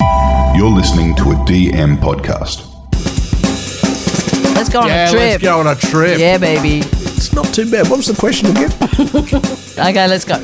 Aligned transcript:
You're 0.00 0.70
listening 0.70 1.14
to 1.16 1.22
a 1.30 1.34
DM 1.46 1.96
podcast. 1.98 2.64
Let's 4.54 4.68
go 4.68 4.80
on 4.80 4.88
Yeah, 4.88 5.08
a 5.08 5.10
trip. 5.10 5.20
let's 5.22 5.42
go 5.42 5.60
on 5.60 5.66
a 5.66 5.74
trip. 5.74 6.18
Yeah, 6.18 6.38
baby. 6.38 6.80
It's 6.80 7.32
not 7.32 7.46
too 7.54 7.70
bad. 7.70 7.88
What 7.88 7.98
was 7.98 8.06
the 8.06 8.14
question 8.14 8.50
again? 8.50 8.70
Okay, 9.78 10.08
let's 10.08 10.24
go. 10.24 10.36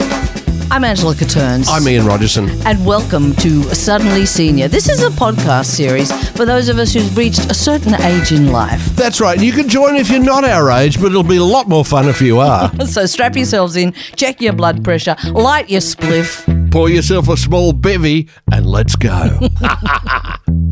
I'm 0.71 0.85
Angela 0.85 1.15
Catterns. 1.15 1.67
I'm 1.71 1.87
Ian 1.89 2.05
Rogerson. 2.07 2.49
and 2.67 2.85
welcome 2.85 3.35
to 3.37 3.63
Suddenly 3.75 4.25
Senior. 4.27 4.69
This 4.69 4.89
is 4.91 5.03
a 5.03 5.09
podcast 5.11 5.67
series 5.67 6.11
for 6.31 6.45
those 6.47 6.69
of 6.69 6.79
us 6.79 6.93
who've 6.95 7.15
reached 7.17 7.51
a 7.51 7.55
certain 7.55 7.95
age 8.03 8.31
in 8.33 8.53
life. 8.53 8.85
That's 8.97 9.21
right. 9.21 9.39
You 9.41 9.53
can 9.53 9.69
join 9.69 9.97
if 9.97 10.11
you're 10.11 10.23
not 10.23 10.45
our 10.45 10.71
age, 10.71 10.99
but 11.01 11.07
it'll 11.07 11.23
be 11.23 11.37
a 11.39 11.45
lot 11.45 11.67
more 11.69 11.85
fun 11.85 12.09
if 12.09 12.21
you 12.23 12.41
are. 12.41 12.71
So 12.87 13.07
strap 13.07 13.37
yourselves 13.37 13.77
in, 13.77 13.93
check 14.17 14.41
your 14.43 14.53
blood 14.53 14.85
pressure, 14.85 15.17
light 15.33 15.71
your 15.71 15.81
spliff. 15.81 16.47
Pour 16.73 16.89
yourself 16.89 17.29
a 17.29 17.37
small 17.37 17.75
bevy 17.75 18.31
and 18.51 18.65
let's 18.65 18.97
go. 18.97 19.39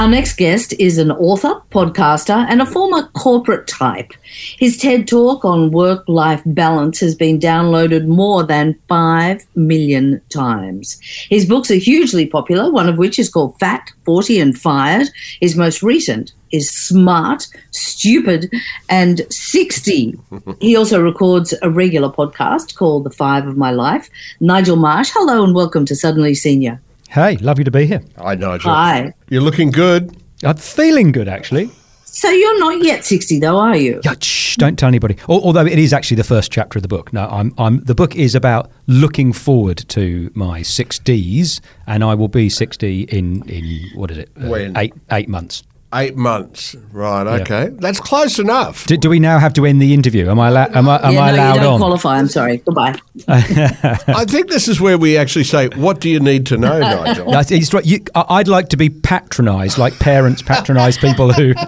Our 0.00 0.08
next 0.08 0.38
guest 0.38 0.72
is 0.78 0.96
an 0.96 1.10
author, 1.10 1.60
podcaster, 1.70 2.46
and 2.48 2.62
a 2.62 2.64
former 2.64 3.08
corporate 3.08 3.66
type. 3.66 4.14
His 4.58 4.78
TED 4.78 5.06
talk 5.06 5.44
on 5.44 5.72
work 5.72 6.08
life 6.08 6.40
balance 6.46 7.00
has 7.00 7.14
been 7.14 7.38
downloaded 7.38 8.06
more 8.06 8.42
than 8.42 8.78
5 8.88 9.44
million 9.56 10.22
times. 10.30 10.98
His 11.28 11.44
books 11.44 11.70
are 11.70 11.74
hugely 11.74 12.24
popular, 12.24 12.72
one 12.72 12.88
of 12.88 12.96
which 12.96 13.18
is 13.18 13.28
called 13.28 13.58
Fat, 13.60 13.92
40 14.06 14.40
and 14.40 14.58
Fired. 14.58 15.08
His 15.38 15.54
most 15.54 15.82
recent 15.82 16.32
is 16.50 16.70
Smart, 16.70 17.46
Stupid, 17.70 18.50
and 18.88 19.20
60. 19.28 20.18
he 20.60 20.76
also 20.76 21.02
records 21.02 21.52
a 21.60 21.68
regular 21.68 22.08
podcast 22.08 22.74
called 22.74 23.04
The 23.04 23.10
Five 23.10 23.46
of 23.46 23.58
My 23.58 23.70
Life. 23.70 24.08
Nigel 24.40 24.76
Marsh, 24.76 25.10
hello 25.12 25.44
and 25.44 25.54
welcome 25.54 25.84
to 25.84 25.94
Suddenly 25.94 26.36
Senior. 26.36 26.80
Hey, 27.10 27.36
lovely 27.38 27.64
to 27.64 27.70
be 27.70 27.86
here. 27.86 28.02
Hi, 28.18 28.34
Nigel. 28.36 28.70
Hi. 28.70 29.12
You're 29.28 29.42
looking 29.42 29.70
good. 29.72 30.16
I'm 30.44 30.56
feeling 30.56 31.10
good, 31.10 31.28
actually. 31.28 31.70
So 32.04 32.28
you're 32.28 32.58
not 32.60 32.84
yet 32.84 33.04
60 33.04 33.38
though, 33.40 33.56
are 33.56 33.76
you? 33.76 34.00
Yeah, 34.04 34.14
shh, 34.20 34.56
don't 34.56 34.78
tell 34.78 34.88
anybody. 34.88 35.16
Although 35.28 35.64
it 35.66 35.78
is 35.78 35.92
actually 35.92 36.16
the 36.16 36.24
first 36.24 36.52
chapter 36.52 36.78
of 36.78 36.82
the 36.82 36.88
book. 36.88 37.12
No, 37.12 37.26
I'm, 37.28 37.54
I'm. 37.56 37.80
The 37.84 37.94
book 37.94 38.14
is 38.16 38.34
about 38.34 38.70
looking 38.86 39.32
forward 39.32 39.78
to 39.90 40.30
my 40.34 40.60
60s, 40.60 41.60
and 41.86 42.02
I 42.04 42.14
will 42.14 42.28
be 42.28 42.48
60 42.48 43.02
in 43.04 43.48
in 43.48 43.90
what 43.94 44.10
is 44.10 44.18
it? 44.18 44.30
Uh, 44.36 44.48
When? 44.48 44.76
eight 44.76 44.92
eight 45.12 45.28
months. 45.28 45.62
Eight 45.92 46.16
months. 46.16 46.76
Right, 46.92 47.40
okay. 47.40 47.70
That's 47.72 47.98
close 47.98 48.38
enough. 48.38 48.86
Do, 48.86 48.96
do 48.96 49.10
we 49.10 49.18
now 49.18 49.40
have 49.40 49.52
to 49.54 49.66
end 49.66 49.82
the 49.82 49.92
interview? 49.92 50.28
Am 50.30 50.38
I 50.38 50.46
allowed? 50.48 50.76
Am 50.76 50.88
I, 50.88 51.04
am 51.04 51.12
yeah, 51.14 51.20
I 51.20 51.30
no, 51.30 51.36
allowed 51.36 51.54
you 51.54 51.60
don't 51.62 51.72
on? 51.74 51.78
qualify. 51.80 52.18
I'm 52.18 52.28
sorry. 52.28 52.58
Goodbye. 52.58 52.94
I 53.28 54.24
think 54.28 54.48
this 54.48 54.68
is 54.68 54.80
where 54.80 54.96
we 54.96 55.16
actually 55.16 55.44
say, 55.44 55.68
what 55.74 56.00
do 56.00 56.08
you 56.08 56.20
need 56.20 56.46
to 56.46 56.56
know, 56.56 56.78
Nigel? 57.04 57.24
No, 57.26 57.40
it's- 57.40 57.50
it's 57.50 57.74
right. 57.74 57.84
You, 57.84 57.98
I- 58.14 58.24
I'd 58.28 58.46
like 58.46 58.68
to 58.68 58.76
be 58.76 58.88
patronised, 58.88 59.78
like 59.78 59.98
parents 59.98 60.42
patronise 60.42 60.96
people 60.96 61.32
who. 61.32 61.54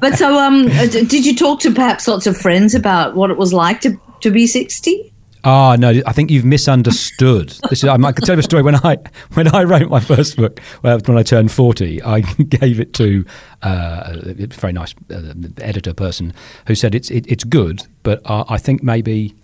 But 0.00 0.14
so, 0.14 0.38
um, 0.38 0.66
did 0.68 1.26
you 1.26 1.34
talk 1.34 1.58
to 1.60 1.72
perhaps 1.74 2.06
lots 2.06 2.26
of 2.28 2.36
friends 2.36 2.74
about 2.76 3.16
what 3.16 3.30
it 3.30 3.36
was 3.38 3.52
like 3.52 3.80
to 3.80 3.98
to 4.20 4.30
be 4.30 4.46
60? 4.46 5.12
Ah, 5.44 5.76
no, 5.78 6.02
I 6.06 6.12
think 6.12 6.30
you've 6.30 6.44
misunderstood. 6.44 7.54
This 7.70 7.82
is, 7.82 7.88
I 7.88 7.96
might 7.96 8.16
tell 8.16 8.36
you 8.36 8.40
a 8.40 8.42
story. 8.42 8.62
When 8.62 8.76
I 8.76 8.98
when 9.34 9.54
I 9.54 9.64
wrote 9.64 9.88
my 9.88 10.00
first 10.00 10.36
book, 10.36 10.60
when 10.82 11.16
I 11.16 11.22
turned 11.22 11.52
forty, 11.52 12.02
I 12.02 12.20
gave 12.60 12.80
it 12.80 12.92
to 12.94 13.24
uh, 13.62 14.16
a 14.38 14.46
very 14.46 14.72
nice 14.72 14.94
uh, 15.10 15.34
editor 15.58 15.94
person 15.94 16.32
who 16.66 16.74
said 16.74 16.94
it's 16.94 17.10
it, 17.10 17.26
it's 17.28 17.44
good, 17.44 17.82
but 18.02 18.20
uh, 18.24 18.44
I 18.48 18.58
think 18.58 18.82
maybe 18.82 19.34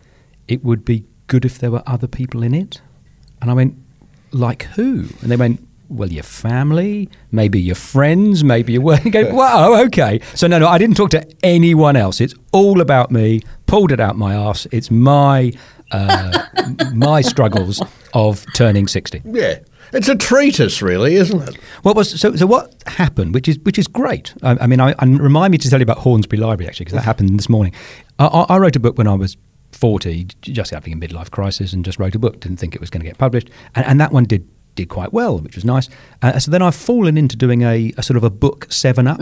it 0.49 0.65
would 0.65 0.85
be 0.85 1.05
good 1.27 1.45
if 1.45 1.59
there 1.59 1.71
were 1.71 1.83
other 1.87 2.07
people 2.09 2.43
in 2.43 2.55
it. 2.55 2.81
And 3.41 3.51
I 3.51 3.55
went, 3.55 3.75
like 4.33 4.65
who? 4.77 5.07
And 5.21 5.31
they 5.31 5.37
went, 5.37 5.67
well, 5.89 6.11
your 6.11 6.23
family, 6.23 7.09
maybe 7.31 7.61
your 7.61 7.75
friends, 7.75 8.43
maybe 8.43 8.73
your 8.73 8.83
work. 8.83 9.03
Go, 9.11 9.35
wow, 9.35 9.81
okay. 9.85 10.21
So 10.35 10.47
no, 10.47 10.59
no, 10.59 10.69
I 10.69 10.79
didn't 10.79 10.97
talk 10.97 11.11
to 11.11 11.27
anyone 11.43 11.97
else. 11.97 12.21
It's 12.21 12.35
all 12.53 12.81
about 12.81 13.11
me. 13.11 13.43
Pulled 13.67 13.93
it 13.93 14.01
out 14.01 14.17
my 14.17 14.35
ass. 14.35 14.67
It's 14.73 14.91
my 14.91 15.53
uh, 15.93 16.47
my 16.95 17.21
struggles 17.21 17.83
of 18.15 18.45
turning 18.55 18.89
sixty. 18.89 19.23
Yeah. 19.25 19.61
It's 19.93 20.09
a 20.09 20.17
treatise, 20.17 20.81
really, 20.81 21.17
isn't 21.17 21.47
it? 21.47 21.57
What 21.83 21.97
was 21.97 22.19
so? 22.19 22.35
So 22.35 22.47
what 22.47 22.75
happened? 22.87 23.35
Which 23.35 23.47
is 23.47 23.59
which 23.59 23.79
is 23.79 23.87
great. 23.87 24.33
I, 24.43 24.57
I 24.63 24.67
mean, 24.67 24.81
I, 24.81 24.95
and 25.01 25.21
remind 25.21 25.53
me 25.53 25.59
to 25.59 25.69
tell 25.69 25.81
you 25.81 25.83
about 25.83 25.99
Hornsby 25.99 26.39
Library 26.39 26.67
actually, 26.67 26.85
because 26.85 26.95
that 26.95 27.05
happened 27.05 27.39
this 27.39 27.51
morning. 27.51 27.75
I, 28.19 28.27
I, 28.27 28.55
I 28.55 28.59
wrote 28.59 28.75
a 28.75 28.81
book 28.81 28.97
when 28.97 29.07
I 29.07 29.15
was 29.15 29.37
forty, 29.73 30.29
just 30.41 30.71
having 30.71 30.95
a 30.95 30.97
midlife 30.97 31.31
crisis, 31.31 31.75
and 31.75 31.85
just 31.85 31.99
wrote 31.99 32.15
a 32.15 32.19
book. 32.19 32.41
Didn't 32.41 32.57
think 32.57 32.75
it 32.75 32.81
was 32.81 32.89
going 32.89 33.03
to 33.03 33.07
get 33.07 33.19
published, 33.19 33.51
and, 33.75 33.85
and 33.85 34.01
that 34.01 34.13
one 34.13 34.25
did 34.25 34.49
did 34.75 34.89
quite 34.89 35.13
well, 35.13 35.39
which 35.39 35.55
was 35.55 35.65
nice. 35.65 35.89
Uh, 36.23 36.39
so 36.39 36.51
then 36.51 36.63
I've 36.63 36.75
fallen 36.75 37.19
into 37.19 37.37
doing 37.37 37.63
a, 37.63 37.93
a 37.99 38.03
sort 38.03 38.17
of 38.17 38.25
a 38.25 38.31
book 38.31 38.67
seven 38.71 39.07
up. 39.07 39.21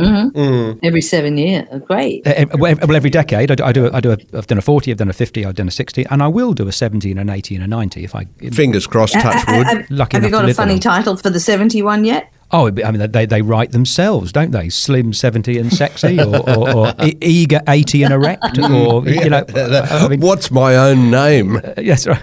Every 0.83 1.01
seven 1.01 1.37
year. 1.39 1.67
Great. 1.87 2.27
Uh, 2.27 2.47
well, 2.59 2.77
well, 2.87 2.97
every 2.97 3.11
decade 3.11 3.51
I 3.51 3.55
do. 3.55 3.65
I 3.65 3.73
do. 3.73 3.87
A, 3.87 3.93
I 3.95 4.01
do. 4.01 4.13
A, 4.13 4.19
I've 4.37 4.47
done 4.47 4.59
a 4.59 4.63
forty. 4.63 4.91
I've 4.91 4.99
done 4.99 5.11
a 5.11 5.13
fifty. 5.13 5.45
I've 5.45 5.57
done 5.57 5.69
a 5.69 5.73
sixty, 5.73 6.05
and 6.07 6.23
I 6.23 6.29
will 6.29 6.53
do 6.53 6.69
a 6.69 6.73
seventy 6.73 7.11
and 7.11 7.19
an 7.21 7.31
eighty 7.31 7.55
and 7.55 7.65
a 7.65 7.67
ninety 7.67 8.05
if 8.05 8.15
I. 8.15 8.27
Fingers 8.53 8.87
crossed, 8.87 9.15
touch 9.15 9.45
Uh, 9.49 9.55
wood. 9.59 9.67
uh, 9.67 9.71
have 9.77 9.91
Lucky 9.91 10.17
have 10.17 10.23
you 10.23 10.29
enough 10.29 10.41
to 10.43 10.47
got 10.47 10.51
a 10.51 10.55
funny 10.55 10.79
title 10.79 11.17
for 11.17 11.31
the 11.31 11.41
71 11.41 12.05
yet? 12.05 12.33
Oh, 12.53 12.67
I 12.69 12.91
mean, 12.91 13.11
they, 13.13 13.27
they 13.27 13.43
write 13.43 13.71
themselves, 13.71 14.33
don't 14.33 14.51
they? 14.51 14.69
Slim, 14.71 15.13
70 15.13 15.57
and 15.59 15.73
sexy, 15.73 16.21
or, 16.21 16.37
or, 16.59 16.75
or 16.77 16.95
e- 17.05 17.17
eager, 17.23 17.61
80 17.69 18.03
and 18.03 18.13
erect, 18.15 18.59
or, 18.59 19.09
you 19.09 19.31
know. 19.31 19.45
I 19.55 20.09
mean, 20.09 20.19
What's 20.21 20.51
my 20.51 20.75
own 20.77 21.11
name? 21.13 21.61
yes, 21.79 22.09
right. 22.09 22.21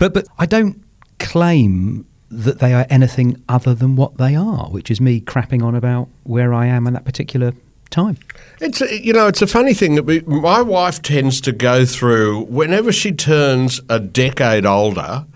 But, 0.00 0.14
but 0.14 0.26
I 0.36 0.46
don't 0.46 0.82
claim 1.20 2.06
that 2.30 2.58
they 2.58 2.74
are 2.74 2.86
anything 2.90 3.42
other 3.48 3.74
than 3.74 3.96
what 3.96 4.18
they 4.18 4.34
are, 4.34 4.66
which 4.66 4.90
is 4.90 5.00
me 5.00 5.20
crapping 5.20 5.62
on 5.62 5.74
about 5.74 6.08
where 6.24 6.52
I 6.52 6.66
am 6.66 6.86
in 6.86 6.92
that 6.94 7.04
particular 7.04 7.52
time. 7.90 8.18
It's 8.60 8.80
a, 8.80 9.02
you 9.02 9.12
know 9.12 9.28
it's 9.28 9.42
a 9.42 9.46
funny 9.46 9.74
thing 9.74 9.94
that 9.94 10.04
we, 10.04 10.20
my 10.20 10.60
wife 10.60 11.00
tends 11.02 11.40
to 11.42 11.52
go 11.52 11.84
through 11.84 12.44
whenever 12.44 12.92
she 12.92 13.12
turns 13.12 13.80
a 13.88 13.98
decade 13.98 14.66
older. 14.66 15.26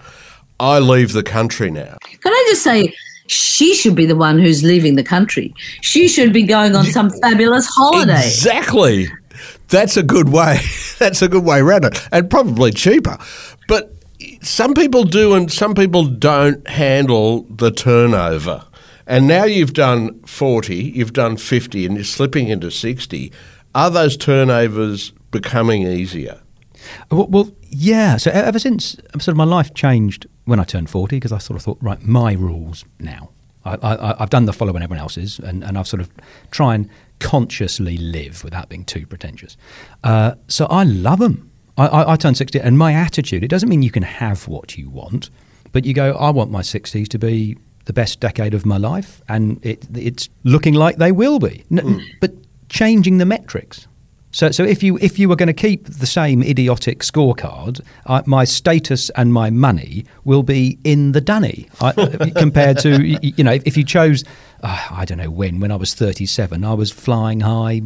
I 0.61 0.79
leave 0.79 1.13
the 1.13 1.23
country 1.23 1.71
now. 1.71 1.97
Can 2.03 2.33
I 2.33 2.47
just 2.51 2.63
say, 2.63 2.95
she 3.27 3.75
should 3.75 3.97
be 3.97 4.07
the 4.07 4.15
one 4.15 4.39
who's 4.39 4.63
leaving 4.63 4.95
the 4.95 5.03
country. 5.03 5.55
She 5.81 6.07
should 6.07 6.33
be 6.33 6.43
going 6.43 6.77
on 6.77 6.85
some 6.85 7.11
fabulous 7.11 7.67
holiday. 7.67 8.25
Exactly. 8.25 9.09
That's 9.69 9.97
a 9.97 10.03
good 10.03 10.29
way. 10.29 10.59
That's 10.99 11.23
a 11.23 11.29
good 11.29 11.45
way 11.45 11.61
around 11.61 11.85
it, 11.87 12.09
and 12.13 12.31
probably 12.31 12.71
cheaper. 12.71 13.17
But 13.67 13.93
some 14.41 14.75
people 14.75 15.05
do, 15.05 15.35
and 15.35 15.51
some 15.51 15.75
people 15.75 16.05
don't 16.05 16.67
handle 16.69 17.43
the 17.43 17.71
turnover. 17.71 18.65
And 19.07 19.27
now 19.27 19.45
you've 19.45 19.73
done 19.73 20.21
forty, 20.23 20.93
you've 20.95 21.13
done 21.13 21.37
fifty, 21.37 21.87
and 21.87 21.97
you're 21.97 22.05
slipping 22.05 22.49
into 22.49 22.71
sixty. 22.71 23.33
Are 23.75 23.91
those 23.91 24.17
turnovers 24.17 25.13
becoming 25.31 25.83
easier? 25.87 26.41
Well, 27.11 27.27
well, 27.29 27.51
yeah. 27.69 28.17
So 28.17 28.31
ever 28.31 28.59
since 28.59 28.97
sort 29.13 29.29
of 29.29 29.37
my 29.37 29.45
life 29.45 29.75
changed 29.75 30.27
when 30.45 30.61
I 30.61 30.65
turned 30.65 30.91
forty, 30.91 31.17
because 31.17 31.33
I 31.33 31.39
sort 31.39 31.57
of 31.57 31.63
thought, 31.63 31.79
right, 31.81 32.03
my 32.03 32.33
rules 32.33 32.85
now. 32.99 33.31
I, 33.65 34.17
I've 34.19 34.31
done 34.31 34.47
the 34.47 34.53
following 34.53 34.83
everyone 34.83 35.01
else's, 35.01 35.39
and, 35.39 35.63
and 35.63 35.79
I've 35.79 35.87
sort 35.87 36.01
of 36.01 36.11
try 36.51 36.75
and 36.75 36.91
consciously 37.21 37.97
live 37.97 38.43
without 38.43 38.69
being 38.69 38.85
too 38.85 39.07
pretentious. 39.07 39.57
Uh, 40.03 40.35
so 40.49 40.67
I 40.67 40.83
love 40.83 41.21
them. 41.21 41.52
I, 41.79 41.87
I, 41.87 42.13
I 42.13 42.17
turned 42.17 42.37
sixty, 42.37 42.61
and 42.61 42.77
my 42.79 42.93
attitude. 42.93 43.43
It 43.45 43.49
doesn't 43.49 43.69
mean 43.69 43.83
you 43.83 43.91
can 43.91 44.03
have 44.03 44.49
what 44.49 44.77
you 44.77 44.91
want, 44.91 45.31
but 45.73 45.85
you 45.85 45.95
go, 45.95 46.13
I 46.15 46.31
want 46.31 46.51
my 46.51 46.63
sixties 46.63 47.09
to 47.11 47.19
be 47.19 47.57
the 47.85 47.93
best 47.93 48.21
decade 48.21 48.55
of 48.55 48.65
my 48.65 48.77
life, 48.77 49.23
and 49.29 49.59
it, 49.65 49.87
it's 49.97 50.29
looking 50.45 50.75
like 50.75 50.97
they 50.97 51.13
will 51.13 51.39
be. 51.39 51.65
N- 51.71 52.01
But 52.21 52.33
changing 52.69 53.19
the 53.19 53.27
metrics. 53.27 53.89
So, 54.35 54.51
so 54.51 54.65
if 54.65 54.83
you 54.83 54.99
if 55.03 55.19
you 55.19 55.29
were 55.29 55.37
going 55.37 55.49
to 55.49 55.53
keep 55.69 55.85
the 55.87 56.07
same 56.07 56.43
idiotic 56.43 57.01
scorecard, 57.01 57.81
uh, 58.07 58.23
my 58.27 58.45
status 58.45 59.11
and 59.11 59.33
my 59.33 59.51
money 59.51 60.07
will 60.25 60.43
be 60.43 60.79
in 60.85 61.13
the 61.13 61.21
dunny 61.21 61.69
I, 61.83 61.93
compared 62.37 62.79
to 62.79 63.03
you 63.05 63.45
know 63.45 63.59
if 63.65 63.77
you 63.77 63.85
chose. 63.85 64.25
Uh, 64.65 64.79
I 64.93 65.05
don't 65.05 65.19
know 65.19 65.31
when. 65.31 65.59
When 65.59 65.73
I 65.73 65.77
was 65.77 65.93
thirty-seven, 65.93 66.65
I 66.65 66.73
was 66.75 66.93
flying 66.93 67.41
high. 67.41 67.81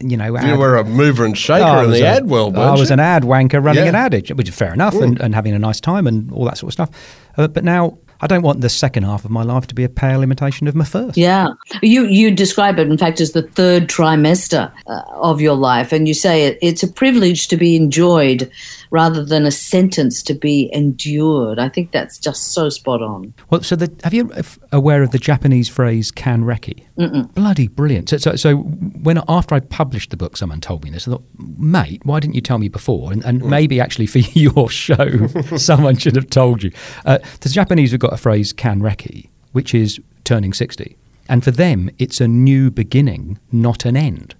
You 0.00 0.16
know, 0.16 0.36
You 0.40 0.58
were 0.58 0.76
a 0.76 0.82
mover 0.84 1.24
and 1.24 1.38
shaker 1.38 1.84
in 1.84 1.90
the 1.92 2.02
a- 2.02 2.06
ad 2.16 2.26
world, 2.26 2.56
I 2.56 2.72
was 2.72 2.90
you? 2.90 2.94
an 2.94 3.00
ad 3.00 3.22
wanker 3.22 3.62
running 3.64 3.84
Yeah. 3.84 3.90
an 3.90 3.94
ad, 3.94 4.12
which 4.34 4.48
is 4.48 4.54
fair 4.54 4.72
enough, 4.74 4.94
and, 4.94 5.20
and 5.20 5.34
having 5.36 5.54
a 5.54 5.58
nice 5.58 5.80
time 5.80 6.06
and 6.06 6.32
all 6.32 6.44
that 6.46 6.58
sort 6.58 6.70
of 6.70 6.72
stuff. 6.72 6.90
Uh, 7.36 7.46
but 7.46 7.62
now 7.62 7.98
I 8.20 8.26
don't 8.26 8.42
want 8.42 8.60
the 8.60 8.68
second 8.68 9.04
half 9.04 9.24
of 9.24 9.30
my 9.30 9.42
life 9.42 9.66
to 9.68 9.74
be 9.74 9.84
a 9.84 9.88
pale 9.88 10.22
imitation 10.22 10.66
of 10.68 10.74
my 10.74 10.84
first. 10.84 11.16
Yeah. 11.16 11.48
You 11.82 12.06
you 12.06 12.30
describe 12.30 12.78
it, 12.78 12.88
in 12.88 12.98
fact, 12.98 13.20
as 13.20 13.32
the 13.32 13.42
third 13.42 13.88
trimester 13.88 14.72
uh, 14.86 15.02
of 15.10 15.40
your 15.40 15.54
life, 15.54 15.92
and 15.92 16.08
you 16.08 16.14
say 16.14 16.46
it, 16.46 16.58
it's 16.62 16.82
a 16.82 16.88
privilege 16.88 17.48
to 17.48 17.56
be 17.56 17.76
enjoyed 17.76 18.50
rather 18.90 19.24
than 19.24 19.44
a 19.44 19.50
sentence 19.50 20.22
to 20.22 20.34
be 20.34 20.70
endured. 20.72 21.58
I 21.58 21.68
think 21.68 21.92
that's 21.92 22.18
just 22.18 22.52
so 22.52 22.68
spot 22.68 23.02
on. 23.02 23.34
Well, 23.50 23.62
so 23.62 23.76
the, 23.76 23.92
have 24.04 24.14
you 24.14 24.32
aware 24.72 25.02
of 25.02 25.10
the 25.10 25.18
Japanese 25.18 25.68
phrase 25.68 26.10
"kanreki"? 26.10 26.85
Bloody 27.34 27.68
brilliant. 27.68 28.08
So, 28.08 28.16
so, 28.18 28.36
so 28.36 28.56
when 28.56 29.20
after 29.28 29.54
I 29.54 29.60
published 29.60 30.10
the 30.10 30.16
book, 30.16 30.36
someone 30.36 30.60
told 30.60 30.84
me 30.84 30.90
this. 30.90 31.06
I 31.06 31.12
thought, 31.12 31.24
mate, 31.36 32.00
why 32.04 32.20
didn't 32.20 32.34
you 32.34 32.40
tell 32.40 32.58
me 32.58 32.68
before? 32.68 33.12
And, 33.12 33.24
and 33.24 33.44
maybe 33.44 33.80
actually 33.80 34.06
for 34.06 34.18
your 34.38 34.70
show, 34.70 35.26
someone 35.56 35.96
should 35.96 36.16
have 36.16 36.30
told 36.30 36.62
you. 36.62 36.70
Uh, 37.04 37.18
the 37.40 37.48
Japanese 37.48 37.90
have 37.92 38.00
got 38.00 38.12
a 38.12 38.16
phrase 38.16 38.52
"kanreki," 38.52 39.28
which 39.52 39.74
is 39.74 40.00
turning 40.24 40.52
sixty. 40.52 40.96
And 41.28 41.42
for 41.42 41.50
them, 41.50 41.90
it's 41.98 42.20
a 42.20 42.28
new 42.28 42.70
beginning, 42.70 43.38
not 43.50 43.84
an 43.84 43.96
end. 43.96 44.34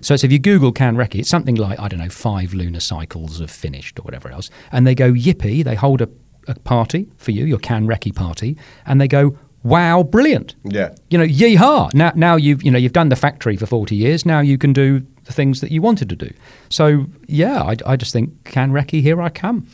So, 0.00 0.16
so 0.16 0.24
if 0.24 0.32
you 0.32 0.38
Google 0.38 0.72
Kanreki, 0.72 1.20
it's 1.20 1.28
something 1.28 1.54
like, 1.54 1.78
I 1.78 1.86
don't 1.88 2.00
know, 2.00 2.08
five 2.08 2.54
lunar 2.54 2.80
cycles 2.80 3.40
have 3.40 3.50
finished 3.50 3.98
or 3.98 4.02
whatever 4.02 4.30
else. 4.30 4.48
And 4.72 4.86
they 4.86 4.94
go, 4.94 5.12
yippee, 5.12 5.62
they 5.62 5.74
hold 5.74 6.00
a, 6.00 6.08
a 6.48 6.54
party 6.54 7.08
for 7.18 7.30
you, 7.32 7.44
your 7.44 7.58
Kanreki 7.58 8.14
party, 8.14 8.56
and 8.86 9.00
they 9.00 9.06
go, 9.06 9.38
wow, 9.62 10.02
brilliant. 10.02 10.54
Yeah. 10.64 10.94
You 11.10 11.18
know, 11.18 11.26
yeehaw. 11.26 11.92
Now, 11.94 12.12
now 12.14 12.36
you've, 12.36 12.62
you 12.62 12.70
know, 12.70 12.78
you've 12.78 12.92
done 12.92 13.08
the 13.08 13.16
factory 13.16 13.56
for 13.56 13.66
40 13.66 13.94
years. 13.94 14.24
Now 14.24 14.40
you 14.40 14.58
can 14.58 14.72
do 14.72 15.06
the 15.24 15.32
things 15.32 15.60
that 15.60 15.70
you 15.70 15.82
wanted 15.82 16.08
to 16.08 16.16
do. 16.16 16.32
So, 16.68 17.06
yeah, 17.26 17.62
I, 17.62 17.76
I 17.86 17.96
just 17.96 18.12
think, 18.12 18.42
Kanreki, 18.44 19.02
here 19.02 19.20
I 19.20 19.28
come. 19.28 19.66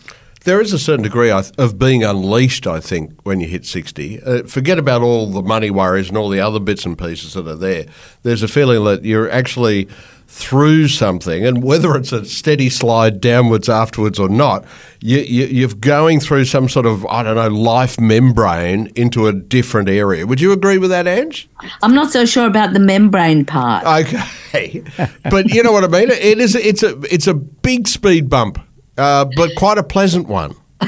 There 0.44 0.61
is 0.61 0.73
a 0.73 0.79
certain 0.79 1.03
degree 1.03 1.33
of 1.33 1.77
being 1.77 2.05
unleashed, 2.05 2.69
I 2.69 2.79
think, 2.79 3.21
when 3.23 3.41
you 3.41 3.49
hit 3.49 3.67
60. 3.67 4.23
Uh, 4.23 4.43
forget 4.44 4.79
about 4.79 5.03
all 5.03 5.27
the 5.29 5.43
money 5.43 5.71
worries 5.71 6.09
and 6.09 6.17
all 6.17 6.29
the 6.29 6.38
other 6.38 6.61
bits 6.61 6.87
and 6.87 6.97
pieces 6.97 7.35
that 7.35 7.49
are 7.49 7.56
there. 7.56 7.87
There's 8.23 8.44
a 8.44 8.49
feeling 8.49 8.85
that 8.85 9.05
you're 9.05 9.29
actually 9.29 9.88
through 10.26 10.88
something, 10.88 11.46
and 11.46 11.62
whether 11.62 11.96
it's 11.96 12.12
a 12.12 12.25
steady 12.25 12.69
slide 12.69 13.20
downwards 13.20 13.69
afterwards 13.69 14.19
or 14.19 14.28
not, 14.28 14.64
you, 15.00 15.19
you, 15.19 15.46
you're 15.46 15.69
going 15.69 16.20
through 16.20 16.44
some 16.44 16.69
sort 16.69 16.84
of, 16.84 17.06
I 17.06 17.23
don't 17.23 17.37
know, 17.37 17.49
life 17.49 18.00
membrane 18.00 18.88
into 18.96 19.28
a 19.28 19.32
different 19.32 19.88
area. 19.88 20.26
Would 20.26 20.40
you 20.40 20.52
agree 20.52 20.78
with 20.78 20.90
that, 20.90 21.06
Ange? 21.06 21.49
I'm 21.82 21.94
not 21.94 22.11
so 22.11 22.26
sure 22.26 22.46
about 22.46 22.73
the 22.73 22.81
membrane 22.81 23.44
part. 23.44 23.84
Okay, 23.84 24.82
but 25.31 25.49
you 25.50 25.62
know 25.62 25.73
what 25.73 25.84
I 25.84 25.88
mean. 25.88 26.11
It 26.11 26.38
is. 26.38 26.55
It's 26.55 26.82
a. 26.82 26.99
It's 27.12 27.26
a 27.26 27.34
big 27.34 27.88
speed 27.88 28.28
bump, 28.28 28.58
uh, 28.99 29.26
but 29.37 29.50
quite 29.56 29.78
a 29.78 29.82
pleasant 29.82 30.28
one. 30.28 30.55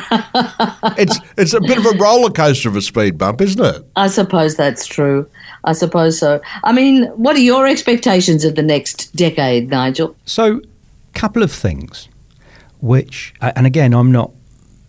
it's 0.99 1.19
it's 1.37 1.55
a 1.55 1.61
bit 1.61 1.79
of 1.79 1.87
a 1.87 1.97
roller 1.99 2.31
coaster 2.31 2.69
of 2.69 2.77
a 2.77 2.83
speed 2.83 3.17
bump, 3.17 3.41
isn't 3.41 3.65
it? 3.65 3.87
I 3.97 4.09
suppose 4.09 4.55
that's 4.55 4.87
true. 4.87 5.29
I 5.65 5.73
suppose 5.73 6.19
so. 6.19 6.41
I 6.63 6.73
mean, 6.73 7.07
what 7.09 7.37
are 7.37 7.41
your 7.41 7.67
expectations 7.67 8.45
of 8.45 8.55
the 8.55 8.63
next 8.63 9.15
decade, 9.17 9.71
Nigel? 9.71 10.15
So, 10.27 10.61
couple 11.15 11.43
of 11.43 11.51
things, 11.51 12.09
which, 12.81 13.35
and 13.41 13.67
again, 13.67 13.95
I'm 13.95 14.13
not 14.13 14.31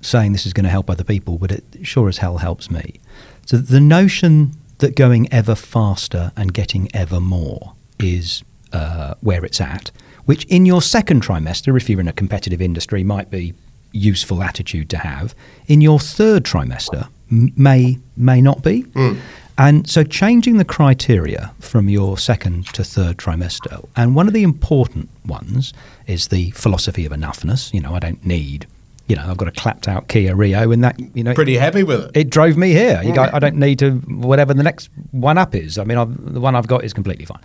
saying 0.01 0.33
this 0.33 0.45
is 0.45 0.53
going 0.53 0.65
to 0.65 0.69
help 0.69 0.89
other 0.89 1.03
people, 1.03 1.37
but 1.37 1.51
it 1.51 1.63
sure 1.83 2.09
as 2.09 2.17
hell 2.17 2.37
helps 2.37 2.69
me. 2.69 2.99
So, 3.45 3.57
the 3.57 3.79
notion 3.79 4.51
that 4.79 4.95
going 4.95 5.31
ever 5.31 5.55
faster 5.55 6.31
and 6.35 6.53
getting 6.53 6.89
ever 6.93 7.19
more 7.21 7.73
is 7.99 8.43
uh, 8.73 9.15
where 9.21 9.45
it's 9.45 9.61
at, 9.61 9.91
which 10.25 10.45
in 10.45 10.65
your 10.65 10.81
second 10.81 11.23
trimester, 11.23 11.75
if 11.77 11.89
you're 11.89 11.99
in 11.99 12.07
a 12.07 12.13
competitive 12.13 12.61
industry, 12.61 13.03
might 13.03 13.29
be 13.29 13.53
useful 13.91 14.43
attitude 14.43 14.89
to 14.89 14.97
have. 14.97 15.35
In 15.67 15.81
your 15.81 15.99
third 15.99 16.43
trimester, 16.43 17.07
m- 17.31 17.53
may 17.55 17.99
may 18.15 18.41
not 18.41 18.63
be. 18.63 18.83
Mm. 18.83 19.17
And 19.57 19.89
so 19.89 20.03
changing 20.03 20.55
the 20.55 20.63
criteria 20.63 21.51
from 21.59 21.89
your 21.89 22.17
second 22.17 22.67
to 22.67 22.83
third 22.83 23.17
trimester, 23.17 23.85
and 23.95 24.15
one 24.15 24.27
of 24.27 24.33
the 24.33 24.43
important 24.43 25.09
ones 25.25 25.73
is 26.07 26.29
the 26.29 26.51
philosophy 26.51 27.05
of 27.05 27.11
enoughness. 27.11 27.73
You 27.73 27.81
know, 27.81 27.93
I 27.93 27.99
don't 27.99 28.25
need, 28.25 28.67
you 29.09 29.15
know, 29.15 29.25
I've 29.27 29.37
got 29.37 29.47
a 29.47 29.51
clapped 29.51 29.87
out 29.87 30.07
Kia 30.07 30.35
Rio, 30.35 30.71
and 30.71 30.83
that, 30.83 30.97
you 31.15 31.23
know, 31.23 31.33
Pretty 31.33 31.57
happy 31.57 31.81
with 31.81 32.05
it. 32.05 32.11
it 32.13 32.29
drove 32.29 32.55
me 32.57 32.69
here. 32.69 33.01
You 33.03 33.13
go, 33.13 33.23
I 33.33 33.39
don't 33.39 33.55
need 33.55 33.79
to 33.79 33.93
whatever 33.95 34.53
the 34.53 34.61
next 34.63 34.89
one 35.11 35.37
up 35.39 35.55
is. 35.55 35.79
I 35.79 35.83
mean, 35.83 35.97
I've, 35.97 36.33
the 36.33 36.39
one 36.39 36.55
I've 36.55 36.67
got 36.67 36.83
is 36.83 36.93
completely 36.93 37.25
fine. 37.25 37.41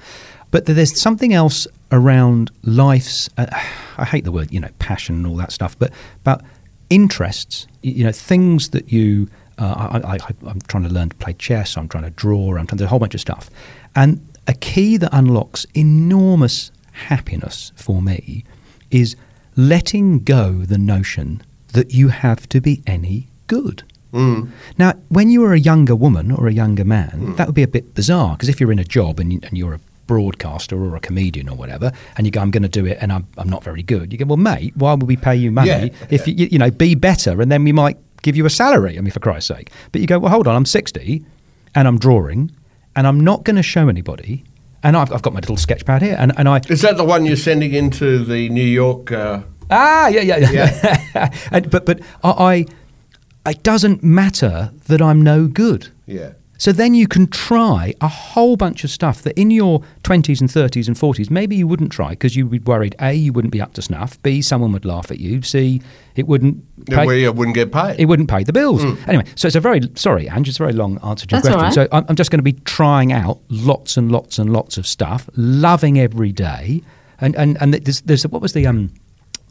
But 0.51 0.67
there's 0.67 1.01
something 1.01 1.33
else 1.33 1.67
around 1.91 2.51
life's. 2.63 3.31
Uh, 3.39 3.47
I 3.97 4.05
hate 4.05 4.25
the 4.25 4.31
word, 4.31 4.53
you 4.53 4.61
know, 4.61 4.69
passion 4.79 5.17
and 5.17 5.27
all 5.27 5.37
that 5.37 5.53
stuff, 5.53 5.77
but 5.79 5.91
about 6.21 6.43
interests. 6.91 7.67
You 7.83 8.05
know, 8.05 8.13
things 8.13 8.71
that 8.71 8.93
you. 8.93 9.29
Uh, 9.57 10.01
I, 10.05 10.15
I, 10.17 10.19
I'm 10.47 10.61
trying 10.69 10.83
to 10.83 10.91
learn 10.91 11.09
to 11.09 11.17
play 11.17 11.33
chess. 11.33 11.77
I'm 11.79 11.89
trying 11.89 12.05
to 12.05 12.11
draw. 12.11 12.51
I'm 12.57 12.67
trying 12.67 12.77
to 12.77 12.77
do 12.77 12.85
a 12.85 12.89
whole 12.89 12.99
bunch 12.99 13.15
of 13.15 13.21
stuff. 13.21 13.49
And 13.97 14.27
a 14.47 14.53
key 14.53 14.97
that 14.99 15.11
unlocks 15.13 15.65
enormous 15.75 16.71
happiness 16.93 17.73
for 17.75 18.03
me 18.03 18.45
is 18.91 19.17
letting 19.57 20.25
go 20.25 20.53
the 20.65 20.79
notion 20.79 21.43
that 21.75 21.93
you 21.93 22.09
have 22.09 22.49
to 22.49 22.61
be 22.61 22.83
any 22.87 23.29
good. 23.47 23.83
Now, 24.79 24.93
when 25.09 25.29
you 25.31 25.41
were 25.41 25.53
a 25.55 25.59
younger 25.59 25.97
woman 25.97 26.31
or 26.31 26.47
a 26.47 26.53
younger 26.53 26.85
man, 26.85 27.35
that 27.35 27.47
would 27.49 27.55
be 27.57 27.65
a 27.65 27.69
bit 27.69 27.95
bizarre 27.95 28.37
because 28.37 28.49
if 28.49 28.61
you're 28.61 28.71
in 28.71 28.79
a 28.79 28.85
job 28.85 29.19
and, 29.19 29.45
and 29.45 29.59
you're 29.59 29.75
a 29.75 29.81
broadcaster 30.07 30.77
or 30.81 30.95
a 30.95 31.01
comedian 31.01 31.49
or 31.49 31.57
whatever, 31.57 31.91
and 32.17 32.25
you 32.25 32.31
go, 32.31 32.41
I'm 32.41 32.53
going 32.53 32.63
to 32.63 32.69
do 32.69 32.87
it 32.87 32.97
and 33.01 33.13
I'm, 33.13 33.27
I'm 33.37 33.49
not 33.49 33.65
very 33.65 33.83
good, 33.83 34.13
you 34.13 34.19
go, 34.19 34.27
well, 34.27 34.37
mate, 34.37 34.73
why 34.77 34.95
would 34.95 35.09
we 35.09 35.17
pay 35.17 35.35
you 35.35 35.51
money 35.51 35.69
Yeah. 35.69 35.89
if 36.11 36.29
you, 36.29 36.35
you 36.35 36.59
know, 36.61 36.71
be 36.71 36.95
better 36.95 37.41
and 37.43 37.51
then 37.51 37.65
we 37.65 37.73
might 37.73 37.97
give 38.23 38.37
you 38.37 38.47
a 38.47 38.51
salary? 38.51 38.97
I 38.97 39.01
mean, 39.01 39.11
for 39.11 39.19
Christ's 39.19 39.49
sake. 39.49 39.71
But 39.91 40.01
you 40.01 40.07
go, 40.07 40.21
well, 40.21 40.31
hold 40.31 40.47
on, 40.47 40.55
I'm 40.55 40.67
60 40.67 41.25
and 41.75 41.89
I'm 41.89 41.99
drawing 41.99 42.53
and 42.95 43.09
I'm 43.09 43.19
not 43.19 43.43
going 43.43 43.57
to 43.57 43.65
show 43.65 43.89
anybody. 43.89 44.45
And 44.85 44.97
I've, 44.97 45.11
I've 45.13 45.23
got 45.23 45.33
my 45.33 45.41
little 45.41 45.57
sketch 45.57 45.85
pad 45.87 46.03
here 46.03 46.15
and, 46.21 46.31
and 46.39 46.49
I, 46.49 46.61
Is 46.69 46.83
that 46.83 46.97
the 46.99 47.05
one 47.05 47.25
you're 47.25 47.37
sending 47.37 47.73
into 47.73 48.23
the 48.25 48.49
New 48.51 48.63
York? 48.63 49.11
Uh, 49.11 49.43
Ah, 49.71 50.09
yeah, 50.09 50.21
yeah, 50.21 50.51
yeah. 50.51 51.31
and, 51.51 51.71
but 51.71 51.87
but 51.87 52.01
I, 52.23 52.67
I, 53.47 53.51
it 53.51 53.63
doesn't 53.63 54.03
matter 54.03 54.73
that 54.87 55.01
I'm 55.03 55.23
no 55.23 55.47
good. 55.47 55.89
yeah. 56.07 56.33
So 56.57 56.71
then 56.71 56.95
you 56.95 57.09
can 57.09 57.27
try 57.27 57.95
a 58.01 58.07
whole 58.07 58.57
bunch 58.57 58.85
of 58.85 58.91
stuff 58.91 59.23
that 59.23 59.37
in 59.39 59.51
your 59.51 59.81
20s 60.05 60.41
and 60.41 60.49
30s 60.49 60.87
and 60.87 60.97
40s 60.97 61.29
maybe 61.29 61.57
you 61.57 61.67
wouldn't 61.67 61.91
try 61.91 62.11
because 62.11 62.37
you'd 62.37 62.49
be 62.49 62.61
worried 62.61 62.95
A, 63.01 63.13
you 63.13 63.33
wouldn't 63.33 63.51
be 63.53 63.61
up 63.61 63.75
to 63.75 63.83
snuff, 63.83 64.23
B, 64.23 64.41
someone 64.41 64.71
would 64.73 64.85
laugh 64.85 65.11
at 65.11 65.19
you, 65.19 65.43
C, 65.43 65.83
it 66.15 66.29
wouldn't 66.29 66.63
pay, 66.87 67.07
Where 67.07 67.17
you 67.17 67.33
wouldn't 67.33 67.57
get 67.57 67.73
paid. 67.73 67.99
it 67.99 68.05
wouldn't 68.07 68.31
pay 68.31 68.45
the 68.45 68.53
bills. 68.53 68.85
Anyway, 69.09 69.25
so 69.35 69.49
it's 69.49 69.57
a 69.57 69.61
very, 69.61 69.81
sorry, 69.97 70.29
Ange, 70.29 70.49
it's 70.49 70.61
a 70.61 70.63
very 70.63 70.73
long 70.73 70.99
answer 71.05 71.27
to 71.27 71.35
your 71.35 71.43
That's 71.43 71.55
question. 71.57 71.83
right. 71.83 71.91
So 71.91 71.97
I'm, 71.97 72.07
I'm 72.09 72.17
just 72.17 72.31
going 72.31 72.39
to 72.39 72.45
be 72.45 72.53
trying 72.65 73.13
out 73.13 73.41
lots 73.49 73.97
and 73.97 74.13
lots 74.13 74.39
and 74.39 74.53
lots 74.53 74.79
of 74.79 74.87
stuff, 74.87 75.29
loving 75.35 75.99
every 75.99 76.31
day. 76.31 76.83
And, 77.21 77.35
and, 77.35 77.59
and 77.61 77.75
there's, 77.75 78.01
there's, 78.03 78.27
what 78.29 78.41
was 78.41 78.53
the, 78.53 78.67
um, 78.69 78.93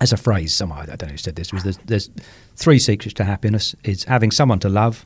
as 0.04 0.12
a 0.12 0.18
phrase, 0.18 0.54
someone, 0.54 0.80
I 0.80 0.86
don't 0.86 1.04
know 1.04 1.08
who 1.14 1.18
said 1.18 1.38
this, 1.38 1.54
was 1.54 1.64
there's, 1.64 1.80
there's 1.86 2.10
three 2.58 2.78
secrets 2.78 3.14
to 3.16 3.24
happiness. 3.24 3.74
It's 3.86 4.04
having 4.04 4.32
someone 4.32 4.60
to 4.60 4.70
love, 4.70 5.06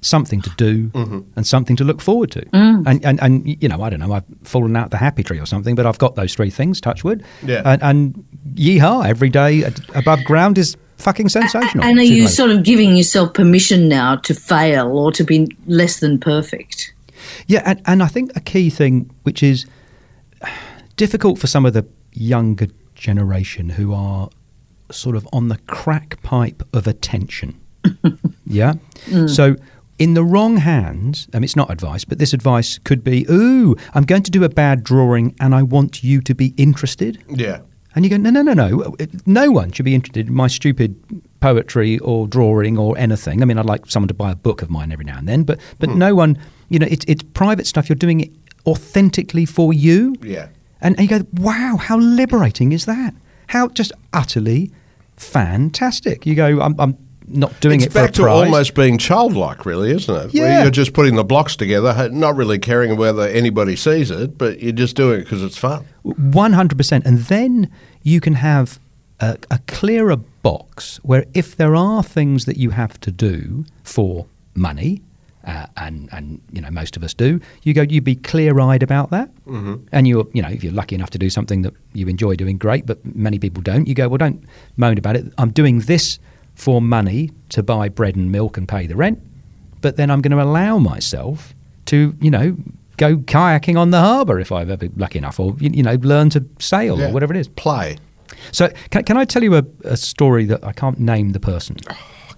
something 0.00 0.40
to 0.40 0.50
do, 0.56 0.88
Mm-hmm. 0.88 1.20
and 1.36 1.46
something 1.46 1.76
to 1.76 1.84
look 1.84 2.00
forward 2.00 2.30
to. 2.32 2.42
And, 2.52 3.04
and, 3.04 3.20
and, 3.20 3.62
you 3.62 3.68
know, 3.68 3.82
I 3.82 3.90
don't 3.90 4.00
know, 4.00 4.12
I've 4.14 4.24
fallen 4.42 4.74
out 4.74 4.90
the 4.90 4.96
happy 4.96 5.22
tree 5.22 5.38
or 5.38 5.44
something, 5.44 5.74
but 5.74 5.84
I've 5.84 5.98
got 5.98 6.14
those 6.14 6.34
three 6.34 6.48
things, 6.50 6.80
touch 6.80 7.04
wood. 7.04 7.22
Yeah. 7.44 7.62
And, 7.64 7.82
and 7.82 8.24
yeehaw, 8.54 9.06
every 9.06 9.28
day 9.28 9.70
above 9.94 10.24
ground 10.24 10.56
is 10.56 10.76
fucking 10.96 11.28
sensational. 11.28 11.84
And 11.84 11.98
are 11.98 12.02
you 12.02 12.22
know. 12.22 12.28
sort 12.28 12.50
of 12.52 12.62
giving 12.62 12.96
yourself 12.96 13.34
permission 13.34 13.86
now 13.88 14.16
to 14.16 14.34
fail 14.34 14.96
or 14.96 15.12
to 15.12 15.24
be 15.24 15.46
less 15.66 16.00
than 16.00 16.18
perfect? 16.18 16.94
Yeah, 17.46 17.62
and, 17.66 17.82
and 17.84 18.02
I 18.02 18.06
think 18.06 18.34
a 18.34 18.40
key 18.40 18.70
thing, 18.70 19.14
which 19.24 19.42
is 19.42 19.66
difficult 20.96 21.38
for 21.38 21.46
some 21.48 21.66
of 21.66 21.74
the 21.74 21.84
younger 22.14 22.68
generation 23.02 23.70
who 23.70 23.92
are 23.92 24.30
sort 24.90 25.16
of 25.16 25.28
on 25.32 25.48
the 25.48 25.58
crack 25.66 26.22
pipe 26.22 26.62
of 26.72 26.86
attention. 26.86 27.60
yeah? 28.46 28.74
Mm. 29.06 29.28
So, 29.28 29.56
in 29.98 30.14
the 30.14 30.24
wrong 30.24 30.56
hands, 30.56 31.28
and 31.32 31.44
it's 31.44 31.54
not 31.54 31.70
advice, 31.70 32.04
but 32.04 32.18
this 32.18 32.32
advice 32.32 32.78
could 32.78 33.04
be, 33.04 33.26
ooh, 33.30 33.76
I'm 33.94 34.04
going 34.04 34.22
to 34.22 34.30
do 34.30 34.42
a 34.42 34.48
bad 34.48 34.82
drawing 34.82 35.36
and 35.38 35.54
I 35.54 35.62
want 35.62 36.02
you 36.02 36.20
to 36.22 36.34
be 36.34 36.54
interested. 36.56 37.22
Yeah. 37.28 37.60
And 37.94 38.04
you 38.04 38.10
go, 38.10 38.16
no, 38.16 38.30
no, 38.30 38.42
no, 38.42 38.54
no. 38.54 38.96
No 39.26 39.50
one 39.50 39.70
should 39.70 39.84
be 39.84 39.94
interested 39.94 40.28
in 40.28 40.34
my 40.34 40.46
stupid 40.48 40.96
poetry 41.40 41.98
or 41.98 42.26
drawing 42.26 42.78
or 42.78 42.96
anything. 42.96 43.42
I 43.42 43.44
mean, 43.44 43.58
I'd 43.58 43.66
like 43.66 43.86
someone 43.86 44.08
to 44.08 44.14
buy 44.14 44.32
a 44.32 44.34
book 44.34 44.62
of 44.62 44.70
mine 44.70 44.92
every 44.92 45.04
now 45.04 45.18
and 45.18 45.28
then, 45.28 45.42
but 45.42 45.60
but 45.78 45.90
hmm. 45.90 45.98
no 45.98 46.14
one, 46.14 46.38
you 46.70 46.78
know, 46.78 46.86
it's 46.90 47.04
it's 47.06 47.22
private 47.34 47.66
stuff. 47.66 47.88
You're 47.88 47.96
doing 47.96 48.20
it 48.20 48.30
authentically 48.66 49.44
for 49.44 49.72
you. 49.72 50.14
Yeah. 50.22 50.48
And, 50.82 50.98
and 50.98 51.10
you 51.10 51.18
go, 51.18 51.26
wow, 51.34 51.76
how 51.80 51.96
liberating 51.98 52.72
is 52.72 52.84
that? 52.84 53.14
How 53.48 53.68
just 53.68 53.92
utterly 54.12 54.70
fantastic. 55.16 56.26
You 56.26 56.34
go, 56.34 56.60
I'm, 56.60 56.74
I'm 56.78 56.98
not 57.28 57.58
doing 57.60 57.80
It's 57.80 57.86
it 57.86 57.92
for 57.92 57.98
a 58.00 58.02
back 58.02 58.12
to 58.14 58.26
almost 58.28 58.74
being 58.74 58.98
childlike, 58.98 59.64
really, 59.64 59.90
isn't 59.90 60.14
it? 60.14 60.34
Where 60.34 60.48
Yeah. 60.50 60.62
you're 60.62 60.70
just 60.70 60.92
putting 60.92 61.14
the 61.14 61.24
blocks 61.24 61.56
together, 61.56 62.08
not 62.10 62.36
really 62.36 62.58
caring 62.58 62.96
whether 62.96 63.22
anybody 63.28 63.76
sees 63.76 64.10
it, 64.10 64.36
but 64.36 64.60
you're 64.60 64.72
just 64.72 64.96
doing 64.96 65.20
it 65.20 65.24
because 65.24 65.42
it's 65.42 65.56
fun. 65.56 65.84
100%. 66.04 67.04
And 67.06 67.18
then 67.20 67.70
you 68.02 68.20
can 68.20 68.34
have 68.34 68.78
a, 69.20 69.38
a 69.50 69.58
clearer 69.68 70.16
box 70.16 70.98
where 71.02 71.24
if 71.32 71.56
there 71.56 71.74
are 71.76 72.02
things 72.02 72.44
that 72.44 72.56
you 72.56 72.70
have 72.70 72.98
to 73.00 73.10
do 73.12 73.64
for 73.84 74.26
money, 74.54 75.00
uh, 75.44 75.66
and 75.76 76.08
and 76.12 76.40
you 76.52 76.60
know 76.60 76.70
most 76.70 76.96
of 76.96 77.02
us 77.02 77.14
do. 77.14 77.40
You 77.62 77.74
go, 77.74 77.82
you 77.82 78.00
be 78.00 78.14
clear-eyed 78.14 78.82
about 78.82 79.10
that, 79.10 79.34
mm-hmm. 79.46 79.76
and 79.92 80.06
you're 80.06 80.26
you 80.32 80.42
know 80.42 80.48
if 80.48 80.62
you're 80.62 80.72
lucky 80.72 80.94
enough 80.94 81.10
to 81.10 81.18
do 81.18 81.30
something 81.30 81.62
that 81.62 81.74
you 81.92 82.06
enjoy 82.08 82.36
doing, 82.36 82.58
great. 82.58 82.86
But 82.86 83.04
many 83.04 83.38
people 83.38 83.62
don't. 83.62 83.86
You 83.86 83.94
go, 83.94 84.08
well, 84.08 84.18
don't 84.18 84.44
moan 84.76 84.98
about 84.98 85.16
it. 85.16 85.32
I'm 85.38 85.50
doing 85.50 85.80
this 85.80 86.18
for 86.54 86.80
money 86.82 87.30
to 87.50 87.62
buy 87.62 87.88
bread 87.88 88.14
and 88.16 88.30
milk 88.30 88.56
and 88.56 88.68
pay 88.68 88.86
the 88.86 88.96
rent, 88.96 89.20
but 89.80 89.96
then 89.96 90.10
I'm 90.10 90.20
going 90.20 90.36
to 90.36 90.42
allow 90.42 90.78
myself 90.78 91.54
to 91.86 92.14
you 92.20 92.30
know 92.30 92.56
go 92.98 93.16
kayaking 93.16 93.78
on 93.78 93.90
the 93.90 94.00
harbour 94.00 94.38
if 94.38 94.52
I'm 94.52 94.70
ever 94.70 94.76
been 94.76 94.92
lucky 94.96 95.18
enough, 95.18 95.40
or 95.40 95.56
you, 95.58 95.70
you 95.72 95.82
know 95.82 95.94
learn 96.02 96.30
to 96.30 96.44
sail 96.58 96.98
Yeah. 96.98 97.08
or 97.08 97.12
whatever 97.12 97.34
it 97.34 97.38
is. 97.40 97.48
Play. 97.48 97.98
So 98.50 98.70
can, 98.90 99.04
can 99.04 99.16
I 99.16 99.24
tell 99.24 99.42
you 99.42 99.56
a, 99.56 99.64
a 99.84 99.96
story 99.96 100.44
that 100.46 100.64
I 100.64 100.72
can't 100.72 100.98
name 100.98 101.30
the 101.30 101.40
person? 101.40 101.76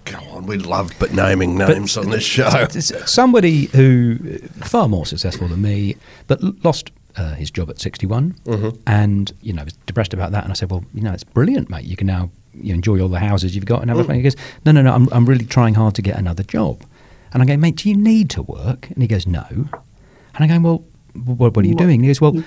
Go 0.05 0.17
on, 0.31 0.45
we 0.45 0.57
love 0.57 0.91
but 0.99 1.13
naming 1.13 1.57
names 1.57 1.97
on 1.97 2.09
this 2.11 2.23
show. 2.23 2.67
Somebody 2.69 3.65
who 3.67 4.37
far 4.63 4.87
more 4.87 5.05
successful 5.05 5.47
than 5.47 5.61
me, 5.61 5.95
but 6.27 6.41
lost 6.63 6.91
uh, 7.17 7.33
his 7.33 7.49
job 7.49 7.69
at 7.69 7.79
61, 7.79 8.33
Mm-hmm. 8.45 8.77
and 8.87 9.31
you 9.41 9.51
know 9.53 9.63
was 9.63 9.73
depressed 9.87 10.13
about 10.13 10.31
that. 10.31 10.43
And 10.43 10.51
I 10.51 10.55
said, 10.55 10.69
"Well, 10.69 10.83
you 10.93 11.01
know, 11.01 11.11
it's 11.11 11.23
brilliant, 11.23 11.69
mate. 11.69 11.85
You 11.85 11.95
can 11.95 12.07
now 12.07 12.29
you 12.53 12.73
enjoy 12.73 12.99
all 13.01 13.07
the 13.09 13.19
houses 13.19 13.55
you've 13.55 13.65
got 13.65 13.81
and 13.81 13.89
Mm. 13.89 13.93
everything." 13.93 14.15
He 14.17 14.21
goes, 14.23 14.35
"No, 14.65 14.71
no, 14.71 14.81
no. 14.83 14.93
I'm, 14.93 15.07
I'm 15.11 15.25
really 15.25 15.45
trying 15.45 15.73
hard 15.73 15.95
to 15.95 16.01
get 16.01 16.17
another 16.17 16.43
job." 16.43 16.83
And 17.33 17.41
I 17.41 17.45
go, 17.47 17.57
"Mate, 17.57 17.77
do 17.77 17.89
you 17.89 17.97
need 17.97 18.29
to 18.31 18.43
work?" 18.43 18.89
And 18.91 19.01
he 19.01 19.07
goes, 19.07 19.25
"No." 19.25 19.45
And 19.49 20.39
I 20.39 20.47
go, 20.47 20.59
"Well, 20.59 20.83
what, 21.23 21.55
what 21.55 21.65
are 21.65 21.67
you 21.67 21.75
doing?" 21.75 21.95
And 21.95 22.03
he 22.03 22.07
goes, 22.09 22.21
"Well, 22.21 22.43